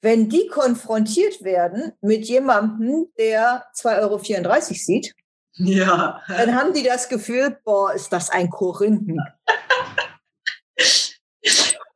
wenn 0.00 0.28
die 0.28 0.48
konfrontiert 0.48 1.44
werden 1.44 1.92
mit 2.00 2.26
jemandem, 2.26 3.12
der 3.16 3.66
2,34 3.76 4.00
Euro 4.00 4.18
sieht, 4.18 5.14
ja. 5.54 6.20
dann 6.26 6.56
haben 6.56 6.72
die 6.72 6.82
das 6.82 7.08
Gefühl, 7.08 7.56
boah, 7.64 7.92
ist 7.92 8.12
das 8.12 8.30
ein 8.30 8.50
Korinthen. 8.50 9.20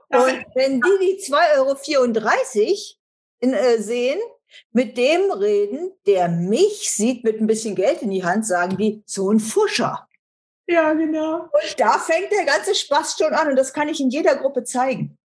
Und 0.09 0.46
wenn 0.55 0.81
die 0.81 0.98
die 1.00 1.20
2,34 1.33 1.57
Euro 1.57 1.76
in, 3.40 3.53
äh, 3.53 3.79
sehen, 3.79 4.20
mit 4.72 4.96
dem 4.96 5.31
reden, 5.33 5.92
der 6.07 6.29
mich 6.29 6.90
sieht 6.90 7.25
mit 7.25 7.40
ein 7.40 7.46
bisschen 7.46 7.75
Geld 7.75 8.03
in 8.03 8.11
die 8.11 8.25
Hand, 8.25 8.46
sagen 8.46 8.77
die, 8.77 9.03
so 9.07 9.31
ein 9.31 9.40
Fuscher. 9.40 10.09
Ja, 10.68 10.92
genau. 10.94 11.42
Und 11.42 11.75
da 11.79 11.99
fängt 11.99 12.33
der 12.33 12.44
ganze 12.44 12.75
Spaß 12.75 13.16
schon 13.18 13.33
an 13.33 13.49
und 13.49 13.57
das 13.57 13.72
kann 13.72 13.88
ich 13.88 14.01
in 14.01 14.11
jeder 14.11 14.37
Gruppe 14.37 14.64
zeigen. 14.64 15.16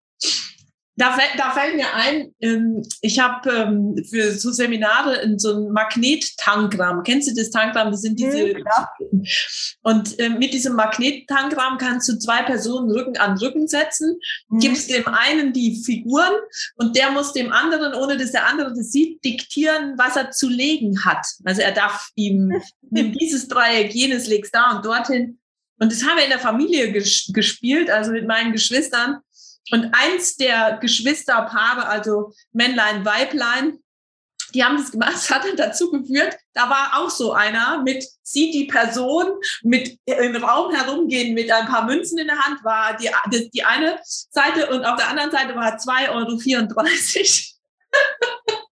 Da, 1.02 1.18
da 1.36 1.50
fällt 1.50 1.74
mir 1.74 1.92
ein, 1.94 2.32
ähm, 2.38 2.80
ich 3.00 3.18
habe 3.18 3.50
ähm, 3.50 3.96
für 4.08 4.30
so 4.30 4.52
Seminare 4.52 5.16
in 5.22 5.36
so 5.36 5.52
ein 5.52 5.72
Magnet-Tangramm. 5.72 7.02
Kennst 7.02 7.28
du 7.28 7.34
das 7.34 7.50
Tangramm? 7.50 7.90
Das 7.90 8.02
sind 8.02 8.20
diese. 8.20 8.54
Mhm, 8.54 8.64
ja. 8.64 8.88
Und 9.82 10.16
äh, 10.20 10.28
mit 10.28 10.54
diesem 10.54 10.76
Magnet-Tangramm 10.76 11.78
kannst 11.78 12.08
du 12.08 12.16
zwei 12.20 12.44
Personen 12.44 12.88
Rücken 12.88 13.16
an 13.16 13.36
Rücken 13.36 13.66
setzen, 13.66 14.16
mhm. 14.48 14.60
gibst 14.60 14.92
dem 14.92 15.08
einen 15.08 15.52
die 15.52 15.82
Figuren 15.84 16.34
und 16.76 16.94
der 16.94 17.10
muss 17.10 17.32
dem 17.32 17.52
anderen, 17.52 17.94
ohne 17.94 18.16
dass 18.16 18.30
der 18.30 18.46
andere 18.46 18.68
das 18.68 18.92
sieht, 18.92 19.24
diktieren, 19.24 19.94
was 19.96 20.14
er 20.14 20.30
zu 20.30 20.48
legen 20.48 21.04
hat. 21.04 21.26
Also 21.42 21.62
er 21.62 21.72
darf 21.72 22.10
ihm, 22.14 22.62
nimm 22.90 23.12
dieses 23.12 23.48
Dreieck, 23.48 23.92
jenes 23.92 24.28
legst 24.28 24.54
da 24.54 24.76
und 24.76 24.84
dorthin. 24.84 25.40
Und 25.80 25.90
das 25.90 26.04
haben 26.04 26.16
wir 26.16 26.22
in 26.22 26.30
der 26.30 26.38
Familie 26.38 26.92
ges 26.92 27.28
gespielt, 27.34 27.90
also 27.90 28.12
mit 28.12 28.28
meinen 28.28 28.52
Geschwistern. 28.52 29.18
Und 29.70 29.92
eins 29.92 30.36
der 30.36 30.78
Geschwisterpaare, 30.80 31.86
also 31.86 32.32
Männlein, 32.52 33.04
Weiblein, 33.04 33.78
die 34.54 34.64
haben 34.64 34.76
das 34.76 34.90
gemacht, 34.90 35.14
das 35.14 35.30
hat 35.30 35.44
dann 35.44 35.56
dazu 35.56 35.90
geführt, 35.90 36.36
da 36.52 36.68
war 36.68 36.98
auch 36.98 37.10
so 37.10 37.32
einer 37.32 37.82
mit, 37.82 38.04
sieht 38.22 38.52
die 38.52 38.66
Person 38.66 39.32
mit 39.62 39.98
im 40.04 40.36
Raum 40.36 40.74
herumgehen 40.74 41.34
mit 41.34 41.50
ein 41.50 41.66
paar 41.66 41.86
Münzen 41.86 42.18
in 42.18 42.26
der 42.26 42.38
Hand, 42.38 42.62
war 42.64 42.96
die, 42.96 43.08
die, 43.32 43.50
die 43.50 43.64
eine 43.64 43.98
Seite 44.04 44.68
und 44.70 44.84
auf 44.84 44.96
der 44.96 45.08
anderen 45.08 45.30
Seite 45.30 45.54
war 45.54 45.76
2,34 45.76 46.10
Euro. 46.10 46.32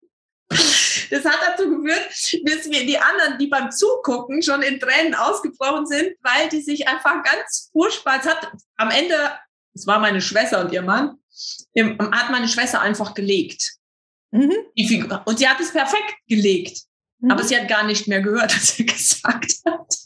Das 1.10 1.24
hat 1.24 1.40
dazu 1.44 1.68
geführt, 1.68 2.06
dass 2.44 2.70
wir 2.70 2.86
die 2.86 2.96
anderen, 2.96 3.36
die 3.36 3.48
beim 3.48 3.70
Zugucken 3.72 4.42
schon 4.42 4.62
in 4.62 4.78
Tränen 4.78 5.14
ausgebrochen 5.14 5.84
sind, 5.84 6.14
weil 6.22 6.48
die 6.48 6.62
sich 6.62 6.86
einfach 6.86 7.24
ganz 7.24 7.68
furchtbar, 7.72 8.20
es 8.20 8.26
hat 8.26 8.52
am 8.76 8.90
Ende 8.90 9.16
es 9.74 9.86
war 9.86 9.98
meine 9.98 10.20
Schwester 10.20 10.60
und 10.60 10.72
ihr 10.72 10.82
Mann, 10.82 11.18
hat 11.76 12.30
meine 12.30 12.48
Schwester 12.48 12.80
einfach 12.80 13.14
gelegt. 13.14 13.76
Mhm. 14.32 14.54
Und 15.24 15.38
sie 15.38 15.48
hat 15.48 15.60
es 15.60 15.72
perfekt 15.72 16.14
gelegt. 16.28 16.82
Mhm. 17.18 17.30
Aber 17.30 17.42
sie 17.44 17.56
hat 17.56 17.68
gar 17.68 17.84
nicht 17.84 18.08
mehr 18.08 18.20
gehört, 18.20 18.54
was 18.56 18.78
er 18.78 18.84
gesagt 18.84 19.54
hat. 19.66 19.96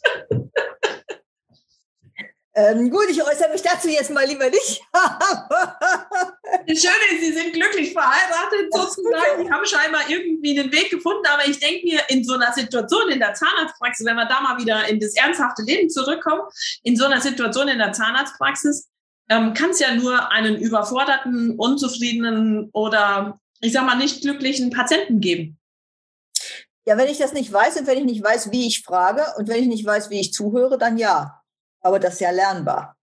Ähm, 2.57 2.89
gut, 2.89 3.07
ich 3.11 3.21
äußere 3.21 3.51
mich 3.51 3.63
dazu 3.63 3.89
jetzt 3.89 4.13
mal 4.13 4.25
lieber 4.27 4.49
nicht. 4.49 4.81
das 4.93 6.81
Schöne 6.81 7.05
ist, 7.11 7.21
sie 7.21 7.33
sind 7.33 7.53
glücklich 7.53 7.93
verheiratet 7.93 8.73
sozusagen. 8.73 9.45
Sie 9.45 9.51
haben 9.51 9.67
scheinbar 9.67 10.03
irgendwie 10.09 10.61
einen 10.61 10.71
Weg 10.71 10.89
gefunden. 10.91 11.27
Aber 11.27 11.49
ich 11.49 11.59
denke 11.59 11.85
mir, 11.85 12.01
in 12.09 12.23
so 12.23 12.35
einer 12.35 12.53
Situation 12.53 13.11
in 13.11 13.19
der 13.19 13.35
Zahnarztpraxis, 13.35 14.07
wenn 14.07 14.15
wir 14.15 14.27
da 14.27 14.41
mal 14.41 14.57
wieder 14.59 14.89
in 14.89 15.01
das 15.01 15.17
ernsthafte 15.17 15.63
Leben 15.63 15.91
zurückkommen, 15.91 16.43
in 16.85 16.97
so 16.97 17.07
einer 17.07 17.21
Situation 17.21 17.67
in 17.67 17.79
der 17.79 17.93
Zahnarztpraxis, 17.93 18.89
ähm, 19.29 19.55
kann 19.55 19.71
es 19.71 19.79
ja 19.79 19.95
nur 19.95 20.31
einen 20.31 20.57
überforderten, 20.57 21.59
unzufriedenen 21.59 22.71
oder 22.73 23.41
ich 23.61 23.73
sag 23.73 23.87
mal 23.87 23.97
nicht 23.97 24.23
glücklichen 24.23 24.71
Patienten 24.71 25.21
geben. 25.21 25.59
Ja, 26.87 26.99
wenn 26.99 27.09
ich 27.09 27.19
das 27.19 27.33
nicht 27.33 27.51
weiß 27.51 27.79
und 27.79 27.87
wenn 27.87 27.99
ich 27.99 28.05
nicht 28.05 28.23
weiß, 28.23 28.51
wie 28.51 28.67
ich 28.67 28.83
frage 28.83 29.25
und 29.39 29.49
wenn 29.49 29.63
ich 29.63 29.69
nicht 29.69 29.87
weiß, 29.87 30.11
wie 30.11 30.21
ich 30.21 30.35
zuhöre, 30.35 30.77
dann 30.77 30.99
ja. 30.99 31.43
Aber 31.81 31.99
das 31.99 32.15
ist 32.15 32.21
ja 32.21 32.31
lernbar. 32.31 32.97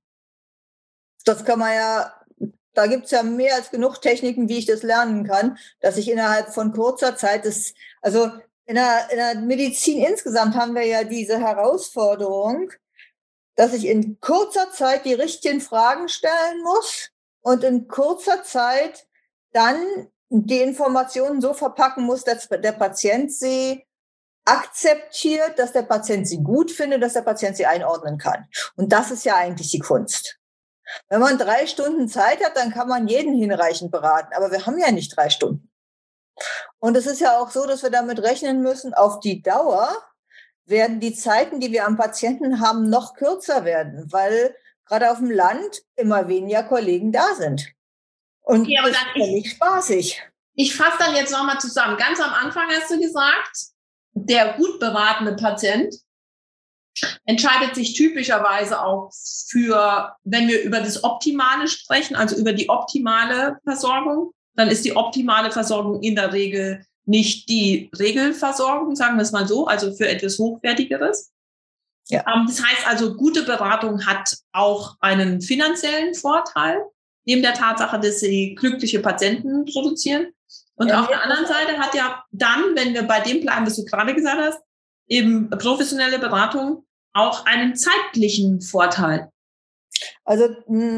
Das 1.26 1.44
kann 1.44 1.60
man 1.60 1.74
ja, 1.74 2.14
da 2.74 2.86
gibt 2.86 3.06
es 3.06 3.12
ja 3.12 3.24
mehr 3.24 3.56
als 3.56 3.72
genug 3.72 4.00
Techniken, 4.02 4.50
wie 4.50 4.60
ich 4.60 4.66
das 4.68 4.84
lernen 4.84 5.26
kann, 5.26 5.58
dass 5.80 5.98
ich 5.98 6.10
innerhalb 6.10 6.54
von 6.54 6.74
kurzer 6.74 7.16
Zeit 7.16 7.46
das, 7.46 7.74
also 8.02 8.30
in 8.66 8.76
der, 8.76 9.10
in 9.10 9.18
der 9.18 9.36
Medizin 9.36 10.04
insgesamt 10.04 10.56
haben 10.56 10.76
wir 10.76 10.86
ja 10.86 11.04
diese 11.04 11.40
Herausforderung, 11.40 12.72
dass 13.56 13.74
ich 13.74 13.86
in 13.86 14.20
kurzer 14.20 14.72
Zeit 14.72 15.06
die 15.06 15.14
richtigen 15.14 15.62
Fragen 15.62 16.10
stellen 16.10 16.64
muss 16.64 17.10
und 17.42 17.64
in 17.64 17.88
kurzer 17.88 18.44
Zeit 18.44 19.08
dann 19.52 20.08
die 20.30 20.62
Informationen 20.62 21.42
so 21.42 21.54
verpacken 21.54 22.04
muss, 22.04 22.24
dass 22.24 22.48
der 22.48 22.72
Patient 22.72 23.34
sie 23.34 23.86
akzeptiert, 24.46 25.60
dass 25.60 25.74
der 25.74 25.84
Patient 25.84 26.28
sie 26.28 26.42
gut 26.42 26.72
findet, 26.72 27.04
dass 27.04 27.14
der 27.14 27.22
Patient 27.22 27.58
sie 27.58 27.66
einordnen 27.66 28.18
kann. 28.18 28.48
Und 28.76 28.92
das 28.92 29.12
ist 29.12 29.26
ja 29.26 29.36
eigentlich 29.36 29.72
die 29.72 29.80
Kunst. 29.80 30.40
Wenn 31.10 31.20
man 31.20 31.38
drei 31.38 31.68
Stunden 31.68 32.08
Zeit 32.08 32.44
hat, 32.44 32.58
dann 32.58 32.72
kann 32.72 32.88
man 32.88 33.08
jeden 33.08 33.34
hinreichend 33.34 33.92
beraten. 33.92 34.34
Aber 34.34 34.52
wir 34.52 34.66
haben 34.66 34.78
ja 34.78 34.92
nicht 34.92 35.16
drei 35.16 35.30
Stunden. 35.30 35.70
Und 36.80 36.98
es 36.98 37.06
ist 37.06 37.20
ja 37.20 37.38
auch 37.38 37.52
so, 37.52 37.66
dass 37.66 37.84
wir 37.84 37.92
damit 37.92 38.20
rechnen 38.22 38.62
müssen, 38.62 38.94
auf 38.94 39.20
die 39.20 39.42
Dauer 39.42 39.96
werden 40.72 41.00
die 41.00 41.14
Zeiten, 41.14 41.60
die 41.60 41.72
wir 41.72 41.86
am 41.86 41.98
Patienten 41.98 42.60
haben, 42.60 42.90
noch 42.90 43.14
kürzer 43.14 43.64
werden, 43.64 44.12
weil 44.12 44.56
gerade 44.86 45.12
auf 45.12 45.20
dem 45.20 45.30
Land 45.30 45.84
immer 45.96 46.28
weniger 46.28 46.64
Kollegen 46.64 47.12
da 47.12 47.36
sind. 47.36 47.72
Und 48.42 48.62
okay, 48.62 48.80
das 48.82 48.92
ist 48.92 48.98
völlig 49.14 49.52
spaßig. 49.52 50.24
Ich 50.56 50.76
fasse 50.76 50.98
dann 51.00 51.16
jetzt 51.16 51.32
nochmal 51.32 51.60
zusammen. 51.60 51.98
Ganz 51.98 52.20
am 52.20 52.34
Anfang 52.34 52.68
hast 52.70 52.90
du 52.90 53.00
gesagt, 53.00 53.68
der 54.14 54.54
gut 54.54 54.80
beratende 54.80 55.36
Patient 55.36 55.96
entscheidet 57.26 57.76
sich 57.76 57.94
typischerweise 57.94 58.82
auch 58.82 59.12
für, 59.48 60.16
wenn 60.24 60.48
wir 60.48 60.62
über 60.64 60.80
das 60.80 61.04
Optimale 61.04 61.68
sprechen, 61.68 62.16
also 62.16 62.36
über 62.36 62.54
die 62.54 62.70
optimale 62.70 63.60
Versorgung, 63.64 64.34
dann 64.56 64.68
ist 64.68 64.84
die 64.84 64.96
optimale 64.96 65.52
Versorgung 65.52 66.02
in 66.02 66.16
der 66.16 66.34
Regel 66.34 66.86
nicht 67.12 67.50
die 67.50 67.92
Regelversorgung, 68.00 68.96
sagen 68.96 69.18
wir 69.18 69.24
es 69.24 69.34
mal 69.34 69.48
so, 69.48 69.68
also 69.68 69.94
für 69.94 70.08
etwas 70.08 70.40
Hochwertigeres. 70.40 71.32
Ja. 72.08 72.24
Ähm, 72.34 72.46
das 72.48 72.64
heißt 72.64 72.88
also, 72.88 73.16
gute 73.16 73.44
Beratung 73.44 74.06
hat 74.08 74.38
auch 74.54 74.96
einen 75.02 75.42
finanziellen 75.42 76.16
Vorteil, 76.16 76.82
neben 77.26 77.42
der 77.42 77.54
Tatsache, 77.54 78.00
dass 78.00 78.22
sie 78.22 78.56
glückliche 78.56 79.00
Patienten 79.00 79.66
produzieren. 79.66 80.34
Und 80.76 80.88
ja, 80.88 81.02
auf 81.02 81.08
der 81.08 81.22
anderen 81.22 81.46
Seite 81.46 81.78
hat 81.78 81.94
ja 81.94 82.24
dann, 82.32 82.76
wenn 82.76 82.94
wir 82.94 83.04
bei 83.04 83.20
dem 83.20 83.42
bleiben, 83.42 83.68
was 83.68 83.76
du 83.76 83.86
gerade 83.86 84.16
gesagt 84.16 84.40
hast, 84.40 84.60
eben 85.08 85.50
professionelle 85.50 86.18
Beratung 86.18 86.86
auch 87.14 87.46
einen 87.46 87.76
zeitlichen 87.76 88.62
Vorteil. 88.62 89.30
Also 90.24 90.46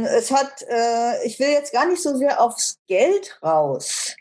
es 0.06 0.32
hat, 0.32 0.62
äh, 0.70 1.26
ich 1.26 1.40
will 1.40 1.50
jetzt 1.50 1.74
gar 1.74 1.88
nicht 1.88 2.02
so 2.02 2.16
sehr 2.16 2.40
aufs 2.40 2.78
Geld 2.88 3.40
raus. 3.42 4.16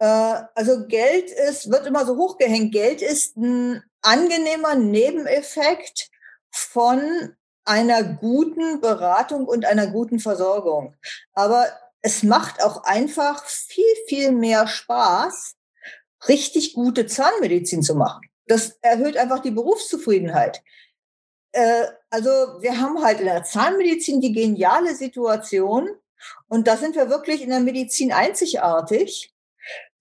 Äh, 0.00 0.42
also 0.54 0.86
Geld 0.86 1.30
ist, 1.30 1.70
wird 1.70 1.86
immer 1.86 2.04
so 2.04 2.16
hochgehängt. 2.16 2.72
Geld 2.72 3.02
ist 3.02 3.36
ein 3.36 3.82
angenehmer 4.02 4.74
Nebeneffekt 4.74 6.10
von 6.50 7.36
einer 7.64 8.02
guten 8.02 8.80
Beratung 8.80 9.46
und 9.46 9.64
einer 9.64 9.86
guten 9.86 10.18
Versorgung. 10.18 10.96
Aber 11.34 11.66
es 12.02 12.22
macht 12.22 12.64
auch 12.64 12.84
einfach 12.84 13.44
viel, 13.44 13.84
viel 14.08 14.32
mehr 14.32 14.66
Spaß, 14.66 15.54
richtig 16.28 16.72
gute 16.72 17.06
Zahnmedizin 17.06 17.82
zu 17.82 17.94
machen. 17.94 18.22
Das 18.46 18.78
erhöht 18.80 19.16
einfach 19.16 19.40
die 19.40 19.50
Berufszufriedenheit. 19.50 20.62
Äh, 21.52 21.86
also 22.08 22.30
wir 22.60 22.80
haben 22.80 23.02
halt 23.04 23.20
in 23.20 23.26
der 23.26 23.44
Zahnmedizin 23.44 24.20
die 24.20 24.32
geniale 24.32 24.94
Situation 24.94 25.90
und 26.48 26.66
da 26.66 26.78
sind 26.78 26.96
wir 26.96 27.10
wirklich 27.10 27.42
in 27.42 27.50
der 27.50 27.60
Medizin 27.60 28.12
einzigartig, 28.12 29.32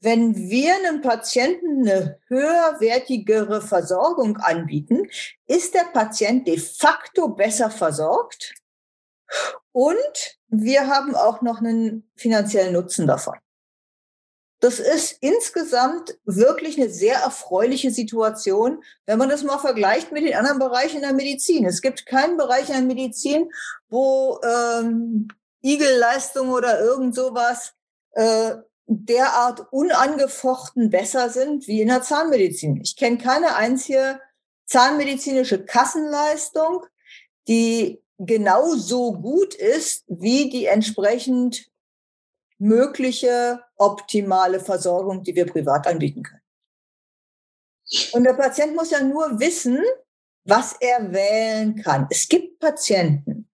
wenn 0.01 0.35
wir 0.35 0.75
einem 0.75 1.01
Patienten 1.01 1.87
eine 1.87 2.19
höherwertigere 2.27 3.61
Versorgung 3.61 4.37
anbieten, 4.37 5.09
ist 5.47 5.73
der 5.73 5.85
Patient 5.91 6.47
de 6.47 6.57
facto 6.57 7.29
besser 7.29 7.69
versorgt 7.69 8.53
und 9.71 10.37
wir 10.47 10.87
haben 10.87 11.15
auch 11.15 11.41
noch 11.41 11.59
einen 11.59 12.09
finanziellen 12.15 12.73
Nutzen 12.73 13.07
davon. 13.07 13.37
Das 14.61 14.79
ist 14.79 15.17
insgesamt 15.21 16.17
wirklich 16.25 16.77
eine 16.77 16.89
sehr 16.89 17.19
erfreuliche 17.19 17.91
Situation, 17.91 18.83
wenn 19.05 19.17
man 19.17 19.29
das 19.29 19.43
mal 19.43 19.57
vergleicht 19.57 20.11
mit 20.11 20.25
den 20.25 20.35
anderen 20.35 20.59
Bereichen 20.59 21.01
der 21.01 21.13
Medizin. 21.13 21.65
Es 21.65 21.81
gibt 21.81 22.05
keinen 22.05 22.35
Bereich 22.35 22.67
in 22.67 22.75
der 22.75 22.81
Medizin, 22.81 23.49
wo 23.87 24.39
ähm, 24.43 25.29
Igelleistung 25.61 26.49
oder 26.49 26.81
irgend 26.81 27.15
sowas 27.15 27.73
äh, 28.11 28.55
derart 28.91 29.71
unangefochten 29.71 30.89
besser 30.89 31.29
sind 31.29 31.67
wie 31.67 31.81
in 31.81 31.89
der 31.89 32.01
Zahnmedizin. 32.01 32.81
Ich 32.81 32.95
kenne 32.95 33.19
keine 33.19 33.55
einzige 33.55 34.19
zahnmedizinische 34.65 35.63
Kassenleistung, 35.63 36.85
die 37.47 38.01
genauso 38.17 39.13
gut 39.13 39.53
ist 39.53 40.05
wie 40.07 40.49
die 40.49 40.65
entsprechend 40.65 41.69
mögliche 42.57 43.63
optimale 43.77 44.59
Versorgung, 44.59 45.23
die 45.23 45.35
wir 45.35 45.45
privat 45.45 45.85
anbieten 45.85 46.23
können. 46.23 46.41
Und 48.13 48.23
der 48.23 48.33
Patient 48.33 48.75
muss 48.75 48.89
ja 48.89 49.01
nur 49.01 49.39
wissen, 49.39 49.81
was 50.45 50.73
er 50.79 51.11
wählen 51.13 51.81
kann. 51.81 52.07
Es 52.09 52.27
gibt 52.27 52.59
Patienten, 52.59 53.49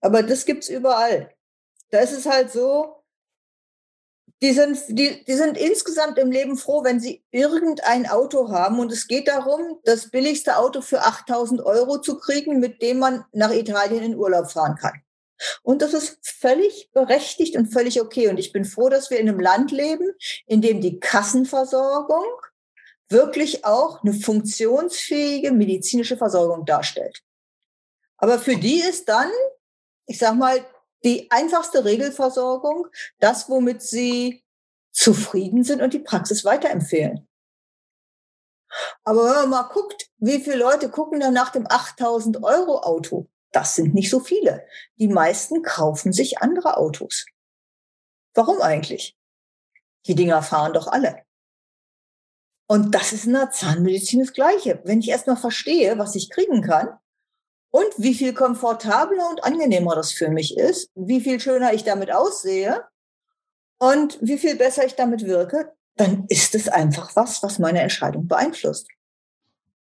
aber 0.00 0.22
das 0.22 0.44
gibt's 0.44 0.68
überall. 0.68 1.34
Da 1.90 1.98
ist 1.98 2.12
es 2.12 2.26
halt 2.26 2.50
so, 2.52 2.99
die 4.42 4.52
sind, 4.52 4.78
die, 4.88 5.24
die 5.24 5.34
sind 5.34 5.58
insgesamt 5.58 6.18
im 6.18 6.30
Leben 6.30 6.56
froh, 6.56 6.82
wenn 6.82 6.98
sie 6.98 7.22
irgendein 7.30 8.08
Auto 8.08 8.50
haben. 8.50 8.78
Und 8.78 8.90
es 8.90 9.06
geht 9.06 9.28
darum, 9.28 9.78
das 9.84 10.10
billigste 10.10 10.56
Auto 10.56 10.80
für 10.80 11.02
8000 11.02 11.60
Euro 11.60 11.98
zu 11.98 12.18
kriegen, 12.18 12.58
mit 12.58 12.80
dem 12.80 12.98
man 12.98 13.24
nach 13.32 13.52
Italien 13.52 14.02
in 14.02 14.16
Urlaub 14.16 14.50
fahren 14.50 14.76
kann. 14.76 15.02
Und 15.62 15.82
das 15.82 15.94
ist 15.94 16.18
völlig 16.22 16.90
berechtigt 16.92 17.56
und 17.56 17.72
völlig 17.72 18.00
okay. 18.00 18.28
Und 18.28 18.38
ich 18.38 18.52
bin 18.52 18.64
froh, 18.64 18.88
dass 18.88 19.10
wir 19.10 19.18
in 19.18 19.28
einem 19.28 19.40
Land 19.40 19.72
leben, 19.72 20.10
in 20.46 20.62
dem 20.62 20.80
die 20.80 21.00
Kassenversorgung 21.00 22.24
wirklich 23.08 23.64
auch 23.64 24.02
eine 24.02 24.14
funktionsfähige 24.14 25.52
medizinische 25.52 26.16
Versorgung 26.16 26.64
darstellt. 26.64 27.22
Aber 28.16 28.38
für 28.38 28.56
die 28.56 28.80
ist 28.80 29.08
dann, 29.08 29.30
ich 30.06 30.18
sag 30.18 30.36
mal, 30.36 30.64
die 31.04 31.30
einfachste 31.30 31.84
Regelversorgung 31.84 32.88
das, 33.18 33.48
womit 33.48 33.82
sie 33.82 34.44
zufrieden 34.92 35.64
sind 35.64 35.82
und 35.82 35.94
die 35.94 36.00
Praxis 36.00 36.44
weiterempfehlen. 36.44 37.28
Aber 39.04 39.24
wenn 39.24 39.34
man 39.34 39.50
mal 39.50 39.62
guckt, 39.64 40.10
wie 40.18 40.40
viele 40.40 40.56
Leute 40.56 40.90
gucken 40.90 41.20
dann 41.20 41.34
nach 41.34 41.50
dem 41.50 41.66
8000 41.68 42.42
Euro 42.42 42.80
Auto, 42.80 43.28
das 43.52 43.74
sind 43.74 43.94
nicht 43.94 44.10
so 44.10 44.20
viele. 44.20 44.64
Die 44.96 45.08
meisten 45.08 45.62
kaufen 45.62 46.12
sich 46.12 46.38
andere 46.38 46.76
Autos. 46.76 47.26
Warum 48.34 48.60
eigentlich? 48.60 49.16
Die 50.06 50.14
Dinger 50.14 50.42
fahren 50.42 50.72
doch 50.72 50.86
alle. 50.86 51.24
Und 52.68 52.94
das 52.94 53.12
ist 53.12 53.24
in 53.24 53.32
der 53.32 53.50
Zahnmedizin 53.50 54.20
das 54.20 54.32
Gleiche. 54.32 54.80
Wenn 54.84 55.00
ich 55.00 55.08
erstmal 55.08 55.36
verstehe, 55.36 55.98
was 55.98 56.14
ich 56.14 56.30
kriegen 56.30 56.62
kann 56.62 56.96
und 57.70 57.86
wie 57.96 58.14
viel 58.14 58.32
komfortabler 58.32 59.28
und 59.30 59.44
angenehmer 59.44 59.94
das 59.94 60.12
für 60.12 60.28
mich 60.28 60.56
ist, 60.56 60.90
wie 60.94 61.20
viel 61.20 61.40
schöner 61.40 61.72
ich 61.72 61.84
damit 61.84 62.12
aussehe 62.12 62.84
und 63.78 64.18
wie 64.20 64.38
viel 64.38 64.56
besser 64.56 64.84
ich 64.84 64.94
damit 64.94 65.24
wirke, 65.24 65.72
dann 65.96 66.24
ist 66.28 66.54
es 66.54 66.68
einfach 66.68 67.14
was, 67.14 67.42
was 67.42 67.58
meine 67.58 67.80
Entscheidung 67.80 68.26
beeinflusst. 68.26 68.88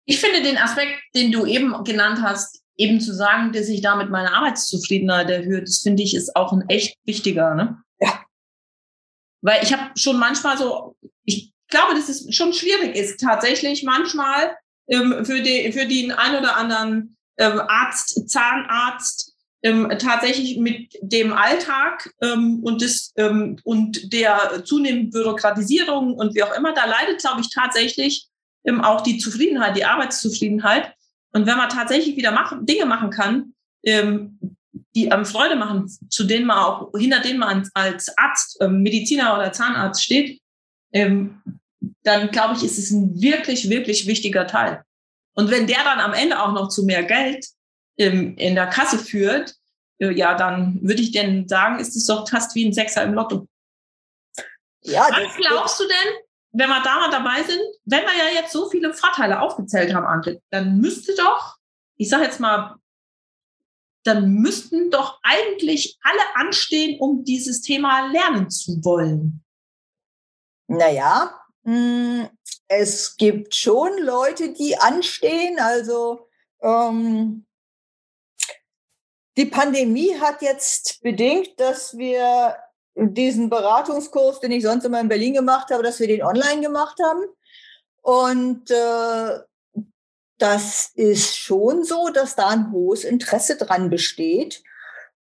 Ich 0.05 0.21
finde 0.21 0.43
den 0.43 0.59
Aspekt, 0.59 1.01
den 1.15 1.33
du 1.33 1.47
eben 1.47 1.85
genannt 1.85 2.21
hast, 2.23 2.63
eben 2.77 3.01
zu 3.01 3.15
sagen, 3.15 3.53
dass 3.53 3.69
ich 3.69 3.83
damit 3.83 4.11
meine 4.11 4.33
Arbeitszufriedenheit 4.33 5.31
erhöhe, 5.31 5.61
das 5.61 5.79
finde 5.79 6.03
ich 6.03 6.15
ist 6.15 6.35
auch 6.35 6.53
ein 6.53 6.69
echt 6.69 6.97
wichtiger, 7.05 7.55
ne? 7.55 7.79
Ja. 8.01 8.25
Weil 9.43 9.63
ich 9.63 9.73
habe 9.73 9.91
schon 9.97 10.19
manchmal 10.19 10.59
so, 10.59 10.97
ich 11.25 11.53
glaube, 11.69 11.95
dass 11.95 12.09
es 12.09 12.35
schon 12.35 12.53
schwierig 12.53 12.97
ist, 12.97 13.21
tatsächlich 13.21 13.85
manchmal 13.85 14.57
ähm, 14.89 15.25
für, 15.25 15.41
die, 15.41 15.73
für 15.73 15.87
den 15.87 16.13
ein 16.13 16.37
oder 16.37 16.57
anderen 16.57 17.17
ähm, 17.43 17.61
Arzt, 17.67 18.29
Zahnarzt, 18.29 19.33
ähm, 19.63 19.89
tatsächlich 19.99 20.59
mit 20.59 20.93
dem 21.03 21.33
Alltag 21.33 22.13
ähm, 22.21 22.61
und, 22.63 22.83
des, 22.83 23.13
ähm, 23.17 23.59
und 23.65 24.13
der 24.13 24.63
zunehmenden 24.65 25.11
Bürokratisierung 25.11 26.15
und 26.15 26.35
wie 26.35 26.43
auch 26.43 26.57
immer, 26.57 26.73
da 26.73 26.85
leidet, 26.85 27.21
glaube 27.21 27.41
ich, 27.41 27.51
tatsächlich 27.55 28.27
ähm, 28.65 28.81
auch 28.81 29.03
die 29.03 29.19
Zufriedenheit, 29.19 29.77
die 29.77 29.85
Arbeitszufriedenheit. 29.85 30.93
Und 31.33 31.47
wenn 31.47 31.57
man 31.57 31.69
tatsächlich 31.69 32.17
wieder 32.17 32.33
machen, 32.33 32.67
Dinge 32.67 32.87
machen 32.87 33.11
kann, 33.11 33.55
ähm, 33.85 34.39
die 34.95 35.11
einem 35.11 35.25
Freude 35.25 35.57
machen, 35.57 35.87
zu 36.09 36.25
denen 36.25 36.47
man 36.47 36.59
auch, 36.59 36.91
hinter 36.97 37.21
denen 37.21 37.39
man 37.39 37.69
als 37.75 38.17
Arzt, 38.17 38.59
ähm, 38.61 38.83
Mediziner 38.83 39.35
oder 39.35 39.53
Zahnarzt 39.53 40.03
steht, 40.03 40.41
ähm, 40.93 41.41
dann 42.03 42.31
glaube 42.31 42.57
ich, 42.57 42.65
ist 42.65 42.79
es 42.79 42.91
ein 42.91 43.21
wirklich, 43.21 43.71
wirklich 43.71 44.07
wichtiger 44.07 44.47
Teil. 44.47 44.83
Und 45.35 45.51
wenn 45.51 45.67
der 45.67 45.83
dann 45.85 46.01
am 46.01 46.13
Ende 46.13 46.43
auch 46.43 46.53
noch 46.53 46.69
zu 46.69 46.85
mehr 46.85 47.05
Geld 47.05 47.47
im, 47.97 48.37
in 48.37 48.55
der 48.55 48.67
Kasse 48.67 48.99
führt, 48.99 49.55
äh, 49.99 50.13
ja, 50.13 50.35
dann 50.35 50.79
würde 50.83 51.03
ich 51.03 51.13
denn 51.13 51.49
sagen, 51.49 51.79
ist 51.79 51.97
es 51.97 52.07
doch 52.07 52.29
fast 52.29 52.55
wie 52.55 52.67
ein 52.67 52.73
Sechser 52.73 53.03
im 53.05 53.15
Lotto. 53.15 53.49
Ja, 54.83 55.09
Was 55.11 55.37
glaubst 55.37 55.81
du 55.81 55.85
denn, 55.85 56.15
wenn 56.53 56.69
wir 56.69 56.83
da 56.83 56.97
mal 56.97 57.11
dabei 57.11 57.43
sind, 57.43 57.63
wenn 57.85 58.03
wir 58.03 58.17
ja 58.17 58.41
jetzt 58.41 58.53
so 58.53 58.69
viele 58.69 58.93
Vorteile 58.93 59.41
aufgezählt 59.41 59.95
haben, 59.95 60.07
Antje, 60.07 60.43
dann 60.51 60.79
müsste 60.79 61.15
doch, 61.15 61.57
ich 61.97 62.09
sage 62.09 62.25
jetzt 62.25 62.41
mal, 62.41 62.77
dann 64.05 64.33
müssten 64.33 64.91
doch 64.91 65.21
eigentlich 65.23 65.99
alle 66.03 66.35
anstehen, 66.35 66.99
um 66.99 67.25
dieses 67.25 67.61
Thema 67.61 68.09
lernen 68.11 68.51
zu 68.51 68.85
wollen. 68.85 69.45
Naja, 70.67 71.42
es 72.69 73.17
gibt 73.17 73.55
schon 73.55 73.99
Leute, 73.99 74.53
die 74.53 74.77
anstehen. 74.77 75.59
Also 75.61 76.29
ähm, 76.61 77.47
die 79.37 79.47
Pandemie 79.47 80.19
hat 80.19 80.43
jetzt 80.43 81.01
bedingt, 81.03 81.59
dass 81.59 81.97
wir 81.97 82.57
diesen 82.95 83.49
Beratungskurs, 83.49 84.41
den 84.41 84.53
ich 84.53 84.63
sonst 84.63 84.85
immer 84.85 85.01
in 85.01 85.09
Berlin 85.09 85.35
gemacht 85.35 85.71
habe, 85.71 85.83
dass 85.83 86.01
wir 86.01 86.09
den 86.09 86.23
online 86.23 86.61
gemacht 86.61 86.99
haben. 87.03 87.25
Und 88.03 88.71
äh, 88.71 89.39
das 90.39 90.91
ist 90.95 91.39
schon 91.39 91.85
so, 91.85 92.09
dass 92.09 92.35
da 92.35 92.49
ein 92.49 92.73
hohes 92.73 93.05
Interesse 93.05 93.57
dran 93.57 93.91
besteht 93.91 94.63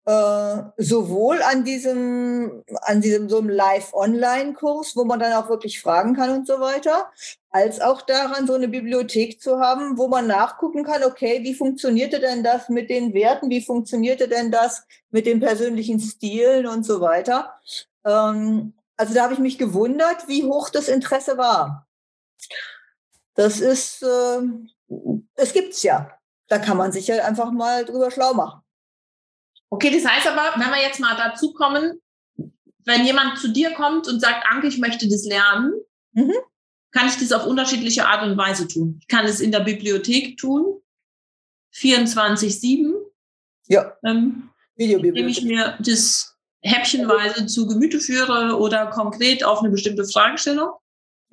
äh, 0.06 0.58
sowohl 0.78 1.42
an 1.44 1.64
diesem, 1.64 2.64
an 2.82 3.02
diesem 3.02 3.30
so 3.30 3.38
einem 3.38 3.50
Live-Online-Kurs, 3.50 4.96
wo 4.96 5.06
man 5.06 5.20
dann 5.20 5.34
auch 5.34 5.50
wirklich 5.50 5.80
fragen 5.80 6.16
kann 6.16 6.32
und 6.32 6.48
so 6.48 6.60
weiter, 6.60 7.12
als 7.52 7.82
auch 7.82 8.02
daran, 8.02 8.48
so 8.48 8.54
eine 8.54 8.68
Bibliothek 8.68 9.42
zu 9.42 9.60
haben, 9.60 9.98
wo 9.98 10.08
man 10.08 10.26
nachgucken 10.26 10.84
kann, 10.84 11.04
okay, 11.04 11.44
wie 11.44 11.54
funktionierte 11.54 12.20
denn 12.20 12.44
das 12.44 12.70
mit 12.70 12.90
den 12.90 13.14
Werten, 13.14 13.50
wie 13.50 13.62
funktionierte 13.62 14.28
denn 14.28 14.52
das 14.52 14.84
mit 15.12 15.26
den 15.26 15.40
persönlichen 15.40 16.00
Stilen 16.00 16.66
und 16.66 16.84
so 16.84 17.02
weiter. 17.02 17.54
Ähm, 18.06 18.74
also 18.98 19.14
da 19.14 19.24
habe 19.24 19.34
ich 19.34 19.40
mich 19.40 19.58
gewundert, 19.58 20.28
wie 20.28 20.46
hoch 20.46 20.70
das 20.70 20.88
Interesse 20.88 21.38
war. 21.38 21.88
Das 23.36 23.60
ist, 23.60 24.04
äh, 24.04 24.42
es 25.36 25.54
gibt's 25.54 25.84
ja. 25.84 26.12
Da 26.48 26.60
kann 26.60 26.78
man 26.78 26.92
sich 26.92 27.08
ja 27.08 27.24
einfach 27.24 27.52
mal 27.52 27.86
drüber 27.86 28.12
schlau 28.12 28.34
machen. 28.34 28.61
Okay, 29.72 29.90
das 29.90 30.06
heißt 30.06 30.28
aber, 30.28 30.60
wenn 30.60 30.70
wir 30.70 30.82
jetzt 30.82 31.00
mal 31.00 31.16
dazu 31.16 31.54
kommen, 31.54 32.02
wenn 32.84 33.06
jemand 33.06 33.40
zu 33.40 33.48
dir 33.48 33.72
kommt 33.72 34.08
und 34.08 34.20
sagt, 34.20 34.46
Anke, 34.50 34.68
ich 34.68 34.78
möchte 34.80 35.08
das 35.08 35.24
lernen, 35.24 35.74
mhm. 36.12 36.34
kann 36.92 37.08
ich 37.08 37.18
das 37.18 37.32
auf 37.32 37.46
unterschiedliche 37.46 38.06
Art 38.06 38.24
und 38.24 38.38
Weise 38.38 38.68
tun. 38.68 38.98
Ich 39.02 39.08
kann 39.08 39.26
es 39.26 39.40
in 39.40 39.52
der 39.52 39.62
Bibliothek 39.62 40.38
tun, 40.38 40.82
24-7. 41.74 42.92
Ja. 43.68 43.96
Ähm, 44.04 44.50
Indem 44.76 45.28
ich 45.28 45.44
mir 45.44 45.78
das 45.80 46.36
häppchenweise 46.64 47.46
zu 47.46 47.66
Gemüte 47.66 48.00
führe 48.00 48.58
oder 48.58 48.88
konkret 48.88 49.46
auf 49.46 49.60
eine 49.60 49.70
bestimmte 49.70 50.04
Fragestellung. 50.04 50.72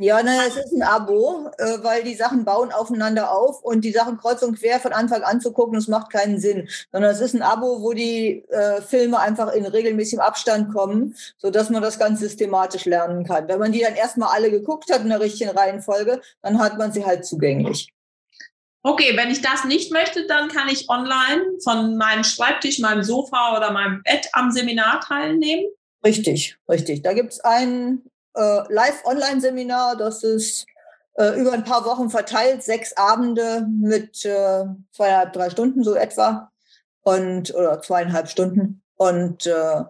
Ja, 0.01 0.23
naja, 0.23 0.43
es 0.47 0.57
ist 0.57 0.73
ein 0.73 0.83
Abo, 0.83 1.51
äh, 1.59 1.83
weil 1.83 2.05
die 2.05 2.15
Sachen 2.15 2.45
bauen 2.45 2.71
aufeinander 2.71 3.33
auf 3.33 3.65
und 3.65 3.85
die 3.85 3.91
Sachen 3.91 4.17
kreuz 4.17 4.43
und 4.43 4.57
quer 4.57 4.79
von 4.79 4.93
Anfang 4.93 5.25
an 5.25 5.41
zu 5.41 5.53
gucken, 5.53 5.75
das 5.75 5.89
macht 5.89 6.13
keinen 6.13 6.39
Sinn. 6.39 6.69
Sondern 6.93 7.11
es 7.11 7.21
ist 7.21 7.35
ein 7.35 7.43
Abo, 7.43 7.83
wo 7.83 7.93
die 7.93 8.45
äh, 8.49 8.81
Filme 8.81 9.19
einfach 9.19 9.53
in 9.53 9.67
regelmäßigem 9.67 10.21
Abstand 10.21 10.73
kommen, 10.73 11.17
so 11.37 11.51
dass 11.51 11.69
man 11.69 11.83
das 11.83 11.99
ganz 11.99 12.21
systematisch 12.21 12.85
lernen 12.85 13.25
kann. 13.25 13.49
Wenn 13.49 13.59
man 13.59 13.73
die 13.73 13.81
dann 13.81 13.97
erstmal 13.97 14.33
alle 14.33 14.53
geguckt 14.53 14.89
hat 14.93 15.03
in 15.03 15.09
der 15.09 15.21
richtigen 15.21 15.51
Reihenfolge, 15.51 16.21
dann 16.43 16.61
hat 16.61 16.79
man 16.79 16.93
sie 16.93 17.05
halt 17.05 17.27
zugänglich. 17.27 17.93
Okay, 18.85 19.17
wenn 19.17 19.33
ich 19.33 19.43
das 19.43 19.65
nicht 19.65 19.91
möchte, 19.91 20.29
dann 20.29 20.49
kann 20.49 20.69
ich 20.69 20.89
online 20.89 21.43
von 21.65 21.97
meinem 21.97 22.23
Schreibtisch, 22.23 22.79
meinem 22.79 23.03
Sofa 23.03 23.57
oder 23.57 23.73
meinem 23.73 24.05
Bett 24.05 24.29
am 24.33 24.53
Seminar 24.53 25.01
teilnehmen. 25.01 25.65
Richtig, 26.05 26.57
richtig. 26.69 27.03
Da 27.03 27.15
gibt's 27.15 27.41
einen 27.41 28.09
äh, 28.39 28.73
Live-Online-Seminar. 28.73 29.97
Das 29.97 30.23
ist 30.23 30.67
äh, 31.15 31.39
über 31.41 31.53
ein 31.53 31.65
paar 31.65 31.85
Wochen 31.85 32.11
verteilt, 32.11 32.63
sechs 32.63 32.97
Abende 32.97 33.67
mit 33.69 34.25
äh, 34.25 34.65
zweieinhalb, 34.93 35.33
drei 35.33 35.51
Stunden 35.51 35.83
so 35.83 35.95
etwa 35.95 36.51
und 37.03 37.55
oder 37.55 37.83
zweieinhalb 37.83 38.29
Stunden 38.29 38.83
und 38.97 39.47
äh, 39.47 39.83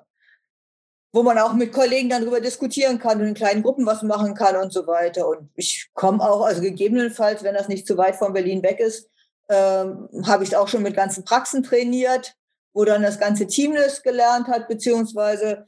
wo 1.13 1.23
man 1.23 1.39
auch 1.39 1.55
mit 1.55 1.73
Kollegen 1.73 2.11
dann 2.11 2.23
darüber 2.23 2.41
diskutieren 2.41 2.99
kann 2.99 3.21
und 3.21 3.29
in 3.29 3.35
kleinen 3.35 3.63
Gruppen 3.63 3.87
was 3.87 4.03
machen 4.03 4.35
kann 4.35 4.57
und 4.57 4.73
so 4.73 4.87
weiter. 4.87 5.27
Und 5.27 5.51
ich 5.55 5.89
komme 5.95 6.23
auch, 6.23 6.43
also 6.45 6.61
gegebenenfalls, 6.61 7.43
wenn 7.43 7.55
das 7.55 7.69
nicht 7.69 7.87
zu 7.87 7.97
weit 7.97 8.17
von 8.17 8.35
Berlin 8.35 8.63
weg 8.63 8.79
ist, 8.79 9.09
ähm, 9.49 10.09
habe 10.27 10.45
ich 10.45 10.55
auch 10.55 10.69
schon 10.69 10.83
mit 10.83 10.95
ganzen 10.95 11.25
Praxen 11.25 11.63
trainiert, 11.63 12.35
wo 12.75 12.85
dann 12.85 13.03
das 13.03 13.19
ganze 13.19 13.47
Team 13.47 13.75
das 13.75 14.03
gelernt 14.03 14.49
hat, 14.49 14.69
beziehungsweise 14.69 15.67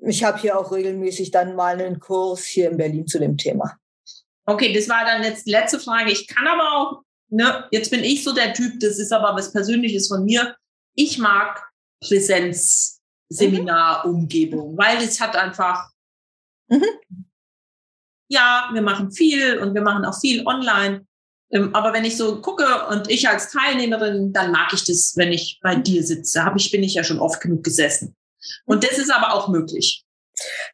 ich 0.00 0.24
habe 0.24 0.38
hier 0.38 0.58
auch 0.58 0.72
regelmäßig 0.72 1.30
dann 1.30 1.54
mal 1.54 1.80
einen 1.80 2.00
Kurs 2.00 2.44
hier 2.44 2.68
in 2.70 2.76
Berlin 2.76 3.06
zu 3.06 3.20
dem 3.20 3.36
Thema. 3.36 3.76
Okay, 4.46 4.72
das 4.72 4.88
war 4.88 5.04
dann 5.04 5.22
jetzt 5.22 5.46
die 5.46 5.52
letzte 5.52 5.78
Frage. 5.78 6.10
Ich 6.10 6.26
kann 6.26 6.48
aber 6.48 6.76
auch, 6.76 7.02
ne, 7.28 7.68
jetzt 7.70 7.90
bin 7.90 8.02
ich 8.02 8.24
so 8.24 8.34
der 8.34 8.54
Typ, 8.54 8.80
das 8.80 8.98
ist 8.98 9.12
aber 9.12 9.36
was 9.36 9.52
Persönliches 9.52 10.08
von 10.08 10.24
mir. 10.24 10.56
Ich 10.96 11.18
mag 11.18 11.70
Präsenzseminarumgebung, 12.00 14.72
mhm. 14.72 14.78
weil 14.78 14.96
es 14.98 15.20
hat 15.20 15.36
einfach, 15.36 15.88
mhm. 16.68 16.82
ja, 18.28 18.68
wir 18.72 18.82
machen 18.82 19.12
viel 19.12 19.58
und 19.58 19.74
wir 19.74 19.82
machen 19.82 20.04
auch 20.04 20.18
viel 20.18 20.44
online. 20.46 21.06
Ähm, 21.52 21.72
aber 21.74 21.92
wenn 21.92 22.04
ich 22.04 22.16
so 22.16 22.40
gucke 22.40 22.88
und 22.88 23.08
ich 23.08 23.28
als 23.28 23.52
Teilnehmerin, 23.52 24.32
dann 24.32 24.50
mag 24.50 24.72
ich 24.72 24.82
das, 24.84 25.12
wenn 25.16 25.30
ich 25.30 25.60
bei 25.62 25.76
dir 25.76 26.02
sitze. 26.02 26.44
Hab 26.44 26.56
ich, 26.56 26.72
bin 26.72 26.82
ich 26.82 26.94
ja 26.94 27.04
schon 27.04 27.20
oft 27.20 27.40
genug 27.40 27.62
gesessen. 27.62 28.16
Und 28.66 28.84
das 28.84 28.98
ist 28.98 29.12
aber 29.12 29.34
auch 29.34 29.48
möglich. 29.48 30.04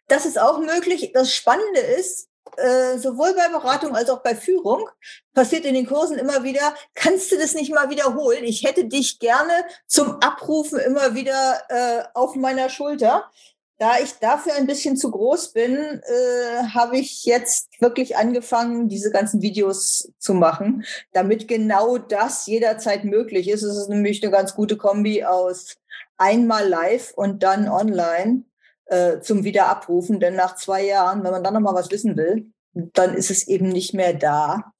Das 0.08 0.26
ist 0.26 0.38
auch 0.38 0.58
möglich. 0.58 1.10
Das 1.12 1.34
Spannende 1.34 1.80
ist, 1.80 2.28
äh, 2.56 2.98
sowohl 2.98 3.34
bei 3.34 3.48
Beratung 3.48 3.94
als 3.94 4.08
auch 4.08 4.22
bei 4.22 4.34
Führung 4.34 4.88
passiert 5.34 5.64
in 5.64 5.74
den 5.74 5.86
Kursen 5.86 6.18
immer 6.18 6.42
wieder, 6.42 6.74
kannst 6.94 7.30
du 7.32 7.36
das 7.36 7.54
nicht 7.54 7.74
mal 7.74 7.90
wiederholen? 7.90 8.44
Ich 8.44 8.64
hätte 8.64 8.84
dich 8.84 9.18
gerne 9.18 9.52
zum 9.86 10.20
Abrufen 10.22 10.78
immer 10.78 11.14
wieder 11.14 11.60
äh, 11.68 12.04
auf 12.14 12.34
meiner 12.36 12.68
Schulter. 12.68 13.30
Da 13.78 13.98
ich 13.98 14.12
dafür 14.20 14.54
ein 14.54 14.66
bisschen 14.66 14.96
zu 14.96 15.10
groß 15.10 15.52
bin, 15.52 15.74
äh, 15.76 16.62
habe 16.72 16.96
ich 16.96 17.26
jetzt 17.26 17.68
wirklich 17.78 18.16
angefangen, 18.16 18.88
diese 18.88 19.10
ganzen 19.10 19.42
Videos 19.42 20.10
zu 20.18 20.32
machen, 20.32 20.86
damit 21.12 21.46
genau 21.46 21.98
das 21.98 22.46
jederzeit 22.46 23.04
möglich 23.04 23.50
ist. 23.50 23.62
Es 23.62 23.76
ist 23.76 23.90
nämlich 23.90 24.22
eine 24.22 24.32
ganz 24.32 24.54
gute 24.54 24.78
Kombi 24.78 25.24
aus 25.24 25.76
einmal 26.18 26.68
live 26.68 27.12
und 27.14 27.42
dann 27.42 27.68
online 27.68 28.44
äh, 28.86 29.20
zum 29.20 29.44
Wiederabrufen. 29.44 30.20
Denn 30.20 30.36
nach 30.36 30.56
zwei 30.56 30.84
Jahren, 30.84 31.24
wenn 31.24 31.32
man 31.32 31.44
dann 31.44 31.54
nochmal 31.54 31.74
was 31.74 31.90
wissen 31.90 32.16
will, 32.16 32.50
dann 32.72 33.14
ist 33.14 33.30
es 33.30 33.48
eben 33.48 33.68
nicht 33.68 33.94
mehr 33.94 34.14
da 34.14 34.72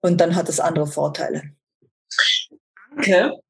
und 0.00 0.20
dann 0.20 0.34
hat 0.34 0.48
es 0.48 0.60
andere 0.60 0.86
Vorteile. 0.86 1.42
Danke. 2.90 3.40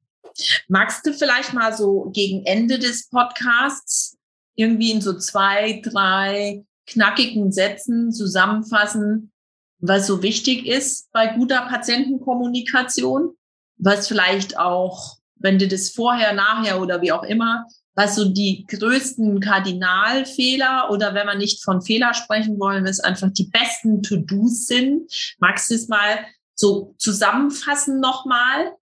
Magst 0.67 1.05
du 1.05 1.13
vielleicht 1.13 1.53
mal 1.53 1.75
so 1.75 2.09
gegen 2.13 2.45
Ende 2.45 2.79
des 2.79 3.09
Podcasts 3.09 4.17
irgendwie 4.55 4.91
in 4.91 5.01
so 5.01 5.17
zwei, 5.17 5.81
drei 5.83 6.63
knackigen 6.85 7.51
Sätzen 7.51 8.11
zusammenfassen, 8.11 9.31
was 9.79 10.07
so 10.07 10.21
wichtig 10.21 10.65
ist 10.65 11.11
bei 11.11 11.27
guter 11.27 11.61
Patientenkommunikation, 11.61 13.37
was 13.77 14.07
vielleicht 14.07 14.57
auch, 14.57 15.18
wenn 15.39 15.57
du 15.57 15.67
das 15.67 15.89
vorher, 15.89 16.33
nachher 16.33 16.81
oder 16.81 17.01
wie 17.01 17.11
auch 17.11 17.23
immer, 17.23 17.65
was 17.95 18.15
so 18.15 18.29
die 18.29 18.65
größten 18.67 19.41
Kardinalfehler 19.41 20.89
oder 20.91 21.13
wenn 21.13 21.27
wir 21.27 21.35
nicht 21.35 21.63
von 21.63 21.81
Fehler 21.81 22.13
sprechen 22.13 22.59
wollen, 22.59 22.85
was 22.85 22.99
einfach 22.99 23.29
die 23.31 23.49
besten 23.49 24.01
To-Dos 24.01 24.67
sind. 24.67 25.11
Magst 25.39 25.69
du 25.69 25.75
es 25.75 25.87
mal 25.87 26.19
so 26.55 26.95
zusammenfassen 26.97 27.99
nochmal? 27.99 28.73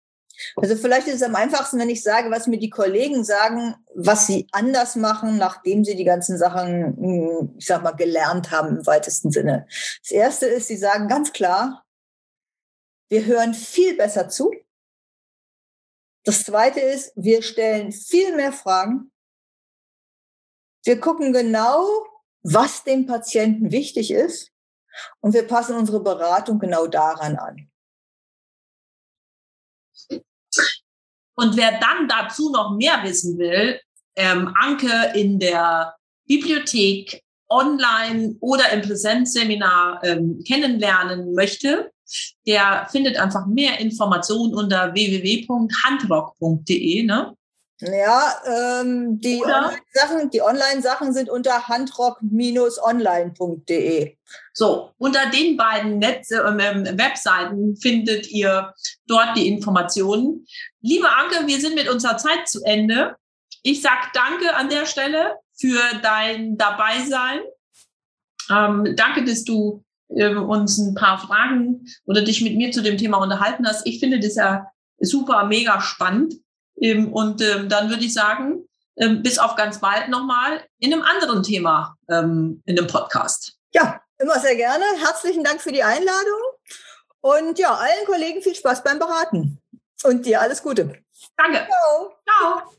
Also 0.55 0.75
vielleicht 0.75 1.07
ist 1.07 1.15
es 1.15 1.23
am 1.23 1.35
einfachsten, 1.35 1.79
wenn 1.79 1.89
ich 1.89 2.03
sage, 2.03 2.29
was 2.29 2.45
mir 2.45 2.59
die 2.59 2.69
Kollegen 2.69 3.23
sagen, 3.23 3.75
was 3.95 4.27
sie 4.27 4.47
anders 4.51 4.95
machen, 4.95 5.37
nachdem 5.37 5.83
sie 5.83 5.95
die 5.95 6.03
ganzen 6.03 6.37
Sachen, 6.37 7.55
ich 7.57 7.65
sag 7.65 7.81
mal, 7.81 7.93
gelernt 7.93 8.51
haben 8.51 8.77
im 8.77 8.85
weitesten 8.85 9.31
Sinne. 9.31 9.65
Das 10.03 10.11
erste 10.11 10.45
ist, 10.45 10.67
sie 10.67 10.77
sagen 10.77 11.07
ganz 11.07 11.33
klar, 11.33 11.83
wir 13.09 13.25
hören 13.25 13.53
viel 13.53 13.95
besser 13.95 14.29
zu. 14.29 14.51
Das 16.27 16.43
zweite 16.43 16.81
ist, 16.81 17.13
wir 17.15 17.41
stellen 17.41 17.93
viel 17.93 18.35
mehr 18.35 18.51
Fragen. 18.51 19.13
Wir 20.83 20.99
gucken 20.99 21.31
genau, 21.31 21.87
was 22.43 22.83
dem 22.83 23.05
Patienten 23.05 23.71
wichtig 23.71 24.11
ist. 24.11 24.51
Und 25.21 25.33
wir 25.33 25.47
passen 25.47 25.77
unsere 25.77 26.03
Beratung 26.03 26.59
genau 26.59 26.85
daran 26.87 27.37
an. 27.37 27.71
Und 31.37 31.55
wer 31.55 31.79
dann 31.79 32.09
dazu 32.09 32.51
noch 32.51 32.75
mehr 32.75 33.01
wissen 33.03 33.37
will, 33.37 33.79
ähm, 34.17 34.53
Anke 34.59 35.13
in 35.15 35.39
der 35.39 35.95
Bibliothek 36.25 37.23
online 37.47 38.35
oder 38.41 38.69
im 38.73 38.81
Präsenzseminar 38.81 40.03
ähm, 40.03 40.43
kennenlernen 40.45 41.33
möchte, 41.33 41.93
der 42.45 42.89
findet 42.91 43.15
einfach 43.17 43.45
mehr 43.45 43.79
Informationen 43.79 44.53
unter 44.53 44.93
www.handrock.de. 44.93 47.03
Ne? 47.03 47.37
Ja, 47.79 48.41
ähm, 48.45 49.21
die 49.21 49.43
Online-Sachen 49.43 50.31
die 50.31 50.41
Online 50.41 50.81
sind 51.13 51.29
unter 51.29 51.67
handrock-online.de. 51.67 54.17
So, 54.53 54.93
unter 54.97 55.29
den 55.29 55.57
beiden 55.57 55.99
Netz 55.99 56.31
äh, 56.31 56.97
Webseiten 56.97 57.77
findet 57.77 58.31
ihr 58.31 58.73
dort 59.05 59.37
die 59.37 59.47
Informationen. 59.47 60.47
Liebe 60.81 61.07
Anke, 61.07 61.45
wir 61.45 61.59
sind 61.59 61.75
mit 61.75 61.87
unserer 61.87 62.17
Zeit 62.17 62.47
zu 62.47 62.63
Ende. 62.63 63.15
Ich 63.61 63.83
sag 63.83 64.11
danke 64.13 64.55
an 64.55 64.69
der 64.69 64.87
Stelle 64.87 65.35
für 65.55 65.79
dein 66.01 66.57
Dabeisein. 66.57 67.41
Ähm, 68.49 68.95
danke, 68.95 69.23
dass 69.23 69.43
du 69.43 69.83
äh, 70.09 70.35
uns 70.35 70.77
ein 70.77 70.95
paar 70.95 71.19
Fragen 71.19 71.85
oder 72.05 72.21
dich 72.21 72.41
mit 72.41 72.55
mir 72.55 72.71
zu 72.71 72.81
dem 72.81 72.97
Thema 72.97 73.17
unterhalten 73.17 73.67
hast. 73.67 73.85
Ich 73.85 73.99
finde 73.99 74.19
das 74.19 74.35
ja 74.35 74.67
super, 74.99 75.45
mega 75.45 75.81
spannend. 75.81 76.35
Ähm, 76.79 77.11
und 77.11 77.41
ähm, 77.41 77.69
dann 77.69 77.89
würde 77.89 78.05
ich 78.05 78.13
sagen, 78.13 78.65
ähm, 78.97 79.21
bis 79.21 79.39
auf 79.39 79.55
ganz 79.55 79.79
bald 79.79 80.09
nochmal 80.09 80.63
in 80.79 80.93
einem 80.93 81.03
anderen 81.03 81.43
Thema 81.43 81.95
in 82.09 82.63
einem 82.65 82.87
Podcast. 82.87 83.57
Ja, 83.73 83.99
immer 84.17 84.39
sehr 84.39 84.55
gerne. 84.55 84.85
Herzlichen 85.05 85.43
Dank 85.43 85.59
für 85.59 85.73
die 85.73 85.83
Einladung. 85.83 86.39
Und 87.19 87.59
ja, 87.59 87.73
allen 87.73 88.05
Kollegen 88.05 88.41
viel 88.41 88.55
Spaß 88.55 88.81
beim 88.83 88.97
Beraten. 88.97 89.61
Und 90.03 90.25
dir 90.25 90.39
alles 90.39 90.63
Gute. 90.63 91.03
Danke. 91.35 91.67
Ciao. 91.67 92.13
Ciao. 92.25 92.76